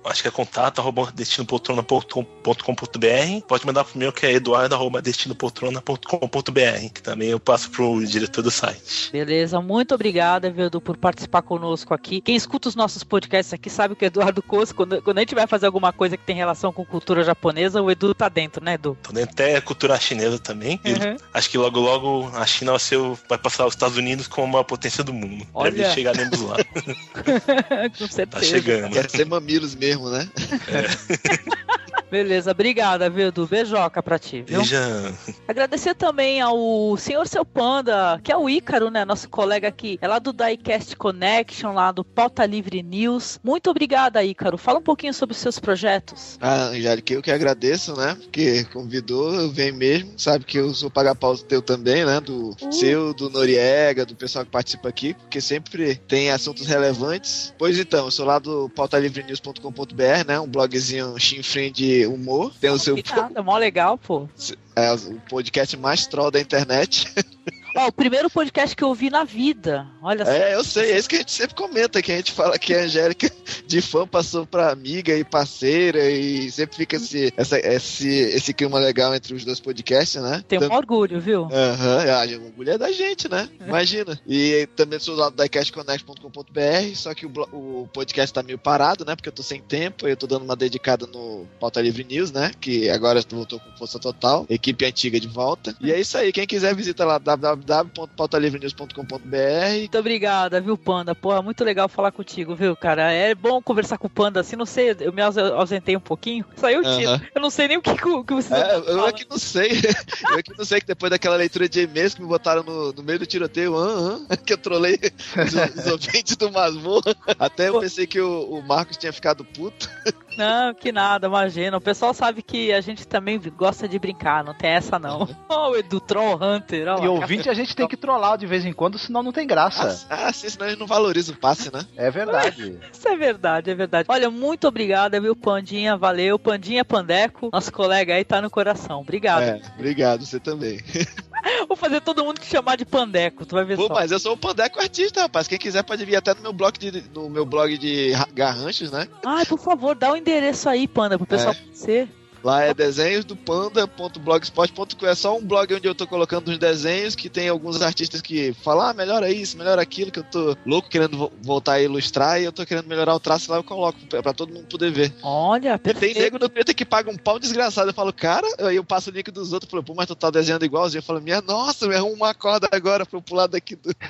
[0.09, 3.47] acho que é contato arroba destinopoltrona.com.br.
[3.47, 8.43] Pode mandar pro meu que é eduardo arroba destinopoltrona.com.br, que também eu passo pro diretor
[8.43, 9.11] do site.
[9.13, 12.21] Beleza, muito obrigada, Edu, por participar conosco aqui.
[12.21, 15.35] Quem escuta os nossos podcasts aqui sabe que o Eduardo Costa, quando, quando a gente
[15.35, 18.75] vai fazer alguma coisa que tem relação com cultura japonesa, o Edu tá dentro, né,
[18.75, 18.97] Edu?
[19.03, 20.81] Tô dentro até cultura chinesa também.
[20.85, 21.17] Uhum.
[21.33, 22.99] Acho que logo logo a China vai, ser,
[23.29, 25.47] vai passar os Estados Unidos como uma potência do mundo.
[25.53, 25.71] Olha.
[25.71, 26.57] Deve chegar dentro lá.
[27.99, 28.27] com certeza.
[28.27, 28.93] Tá chegando.
[28.93, 30.28] Quer ser mamilos mesmo mesmo, né?
[30.68, 31.86] É.
[32.11, 34.59] Beleza, obrigada, viu, do Beijoca pra ti, viu?
[34.59, 35.14] Beijão.
[35.49, 40.07] Agradecer também ao senhor Seu Panda, que é o Ícaro, né, nosso colega aqui, é
[40.07, 43.40] lá do Diecast Connection, lá do Pauta Livre News.
[43.42, 44.57] Muito obrigada, Ícaro.
[44.57, 46.38] Fala um pouquinho sobre os seus projetos.
[46.40, 50.90] Ah, Angélica, eu que agradeço, né, porque convidou, eu venho mesmo, sabe que eu sou
[50.90, 52.72] paga-pau teu também, né, do uh.
[52.72, 57.53] seu, do Noriega, do pessoal que participa aqui, porque sempre tem assuntos relevantes.
[57.59, 62.53] Pois então, eu sou lá do pautalivrenews.com.br, né, um blogzinho chinfrim de humor.
[62.61, 62.97] Tem o seu.
[63.14, 64.28] Nada, mó legal, pô.
[64.74, 67.07] É o podcast mais troll da internet.
[67.77, 69.87] Ó, o primeiro podcast que eu ouvi na vida.
[70.03, 70.31] Olha só.
[70.31, 72.74] É, eu sei, é isso que a gente sempre comenta, que a gente fala que
[72.74, 73.31] a Angélica
[73.66, 78.79] de fã passou pra amiga e parceira e sempre fica esse, essa, esse, esse clima
[78.79, 80.43] legal entre os dois podcasts, né?
[80.49, 81.49] Tenho Então- um orgulho, viu?
[81.53, 83.49] Aham, a orgulho é da gente, né?
[83.61, 84.18] Imagina.
[84.27, 89.14] E também sou lá do diecastconnect.com.br, só que o, o podcast tá meio parado, né?
[89.14, 92.53] Porque eu tô sem tempo, eu tô dando uma dedicada no Pauta Livre News, né?
[92.61, 95.77] Que agora voltou com força total, equipe antiga de volta.
[95.81, 97.18] E é isso aí, quem quiser visita lá
[97.67, 99.79] www.pautalivrenews.com.br.
[99.79, 101.14] Muito obrigada, viu, Panda?
[101.14, 103.11] Porra, muito legal falar contigo, viu, cara?
[103.12, 106.45] É bom conversar com o Panda assim, não sei, eu me aus- ausentei um pouquinho.
[106.57, 107.11] Saiu o tiro.
[107.11, 107.23] Aham.
[107.35, 109.71] Eu não sei nem o que, que, que você É, eu aqui não sei.
[110.31, 113.03] Eu aqui não sei que depois daquela leitura de e-mails que me botaram no, no
[113.03, 114.99] meio do tiroteio, ah, ah, que eu trolei
[115.37, 117.14] os, os ouvintes do Masmorra.
[117.39, 119.89] Até eu pensei que o, o Marcos tinha ficado puto.
[120.37, 121.77] Não, que nada, imagina.
[121.77, 125.29] O pessoal sabe que a gente também gosta de brincar, não tem essa não.
[125.49, 128.65] Ó, o Edu Troll Hunter, ó E ouvinte a gente tem que trollar de vez
[128.65, 130.07] em quando, senão não tem graça.
[130.09, 131.85] Ah, sim, senão a gente não valoriza o passe, né?
[131.97, 132.79] É verdade.
[132.93, 134.07] Isso é verdade, é verdade.
[134.09, 135.97] Olha, muito obrigada, viu, Pandinha?
[135.97, 136.39] Valeu.
[136.39, 139.01] Pandinha Pandeco, nosso colega aí tá no coração.
[139.01, 139.43] Obrigado.
[139.43, 140.81] É, obrigado, você também.
[141.69, 143.95] Vou fazer todo mundo te chamar de Pandeco, tu vai ver Pô, só.
[143.95, 145.47] mas eu sou o Pandeco artista, rapaz.
[145.47, 148.91] Quem quiser pode vir até no meu blog de, no meu blog de ra- garranchos,
[148.91, 149.07] né?
[149.25, 151.55] Ai, por favor, dá o endereço aí, Panda, pro pessoal É.
[151.57, 152.09] conhecer.
[152.47, 155.05] Lá é desenhos do panda.blogspot.com.
[155.05, 158.53] É só um blog onde eu tô colocando uns desenhos que tem alguns artistas que
[158.62, 162.40] falam, ah, melhora isso, melhora aquilo, que eu tô louco querendo vo- voltar a ilustrar
[162.40, 164.92] e eu tô querendo melhorar o traço lá, eu coloco pra, pra todo mundo poder
[164.92, 165.12] ver.
[165.24, 166.20] Olha, E tem perfeito.
[166.20, 167.90] nego no Twitter que paga um pau desgraçado.
[167.90, 170.30] Eu falo, cara, aí eu passo o link dos outros, falo, pô, mas tu tá
[170.30, 171.01] desenhando igualzinho.
[171.01, 173.90] Eu falo, minha nossa, me arruma uma corda agora pra eu pular daqui do.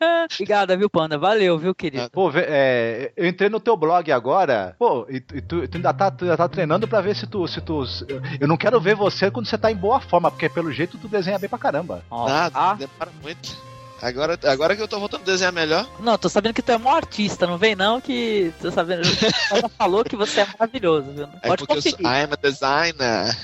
[0.34, 1.18] Obrigada, viu, Panda?
[1.18, 2.10] Valeu, viu, querido?
[2.10, 4.74] Pô, é, eu entrei no teu blog agora.
[4.78, 7.26] Pô, e, tu- e tu, tu ainda tá, tu ainda tá treinando pra ver se
[7.26, 7.84] tu, se tu.
[8.40, 11.08] Eu não quero ver você quando você tá em boa forma, porque pelo jeito tu
[11.08, 12.02] desenha bem pra caramba.
[12.10, 12.76] Ó, Nada, ah,
[13.22, 13.69] muito.
[14.02, 15.86] Agora, agora que eu tô voltando a desenhar melhor.
[16.00, 18.52] Não, tô sabendo que tu é um artista, não vem não que.
[18.60, 19.02] Tô sabendo.
[19.50, 21.28] Ela falou que você é maravilhoso, viu?
[21.42, 22.10] É Pode porque eu sou, conferir.
[22.10, 23.36] I'm a designer.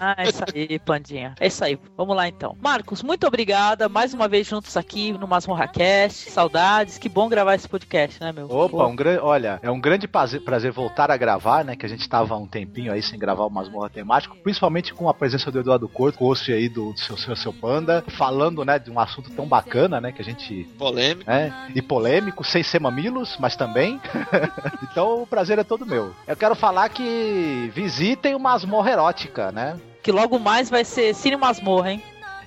[0.00, 1.34] Ah, é isso aí, Pandinha.
[1.38, 1.78] É isso aí.
[1.96, 2.56] Vamos lá então.
[2.60, 3.88] Marcos, muito obrigada.
[3.88, 6.30] Mais uma vez juntos aqui no Masmorra Cast.
[6.30, 6.98] Saudades.
[6.98, 8.50] Que bom gravar esse podcast, né, meu?
[8.50, 9.20] Opa, um grande.
[9.20, 11.76] Olha, é um grande prazer, prazer voltar a gravar, né?
[11.76, 15.08] Que a gente tava há um tempinho aí sem gravar o Masmorra temático, principalmente com
[15.08, 18.78] a presença do Eduardo Corto, host aí do, do seu, seu, seu Panda, falando, né,
[18.78, 20.12] de um assunto tão bacana, né?
[20.12, 21.30] Que a gente Polêmico.
[21.30, 21.70] né?
[21.74, 24.00] E polêmico, sem ser mamilos, mas também.
[24.82, 26.14] então o prazer é todo meu.
[26.26, 29.78] Eu quero falar que visitem o Masmorra Erótica, né?
[30.02, 32.02] Que logo mais vai ser Cine Masmorra, hein?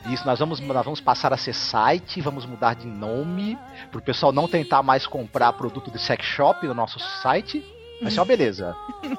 [0.08, 3.58] Isso, nós vamos, nós vamos passar a ser site, vamos mudar de nome,
[3.92, 7.64] pro pessoal não tentar mais comprar produto de sex shop no nosso site.
[8.02, 8.76] Vai ser uma beleza.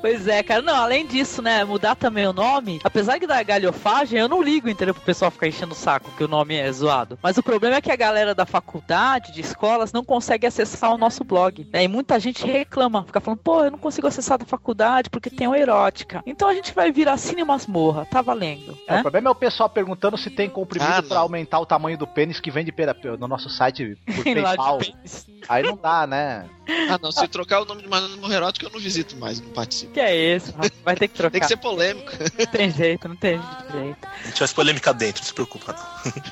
[0.00, 0.60] Pois é, cara.
[0.60, 4.68] Não, além disso, né, mudar também o nome, apesar que da galhofagem, eu não ligo,
[4.68, 4.92] entendeu?
[4.94, 7.18] Pro pessoal ficar enchendo o saco que o nome é zoado.
[7.22, 10.98] Mas o problema é que a galera da faculdade, de escolas, não consegue acessar o
[10.98, 11.66] nosso blog.
[11.72, 11.84] Né?
[11.84, 15.48] E muita gente reclama, fica falando, pô, eu não consigo acessar da faculdade porque tem
[15.48, 16.22] o erótica.
[16.26, 18.76] Então a gente vai virar Cine Masmorra, tá valendo.
[18.86, 19.02] É, o Né?
[19.02, 22.40] problema é o pessoal perguntando se tem comprimido Ah, pra aumentar o tamanho do pênis
[22.40, 24.78] que vende pela- no nosso site por PayPal.
[24.78, 25.26] pênis.
[25.48, 26.46] Aí não dá, né?
[26.90, 27.10] Ah, não.
[27.12, 27.88] Se trocar o nome de
[28.24, 29.92] Masmorra Erótico, eu não visito mais, não participo.
[29.92, 30.72] Que é isso, rapaz?
[30.82, 31.32] vai ter que trocar.
[31.32, 32.10] Tem que ser polêmico.
[32.38, 33.38] Não tem jeito, não tem
[33.70, 33.98] jeito.
[34.02, 35.84] A gente faz polêmica dentro, não se preocupa não.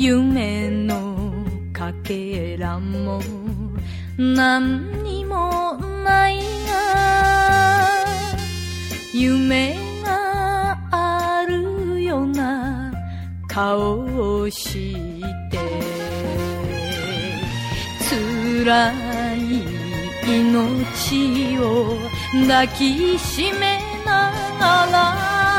[0.00, 3.20] 夢のかけらも
[4.16, 5.74] 何にも
[6.04, 8.06] ないが
[9.12, 12.92] 夢があるような
[13.48, 14.04] 顔
[14.42, 14.94] をし
[15.50, 15.58] て
[17.98, 19.64] 辛い
[20.24, 21.98] 命を
[22.46, 24.30] 抱きしめな
[24.60, 25.57] がら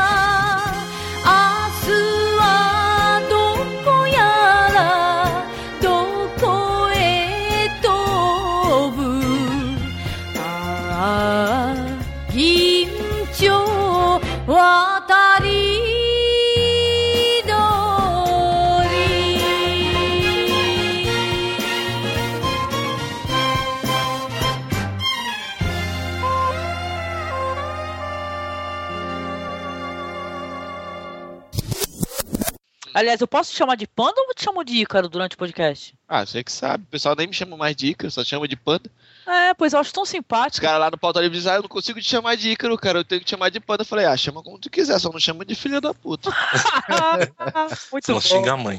[33.00, 35.38] Aliás, eu posso te chamar de panda ou eu te chamo de Ícaro durante o
[35.38, 35.94] podcast?
[36.06, 36.84] Ah, você que sabe.
[36.84, 38.90] O pessoal nem me chama mais de Ícaro, só chama de Panda.
[39.26, 40.66] É, pois eu acho tão Os simpático.
[40.66, 42.98] caras lá no pauta livre dizem, ah, eu não consigo te chamar de Ícaro, cara,
[42.98, 43.80] eu tenho que te chamar de Panda.
[43.82, 46.28] Eu falei, ah, chama como tu quiser, só não chama de filha da puta.
[47.90, 48.20] Muito não bom.
[48.20, 48.78] xinga a mãe.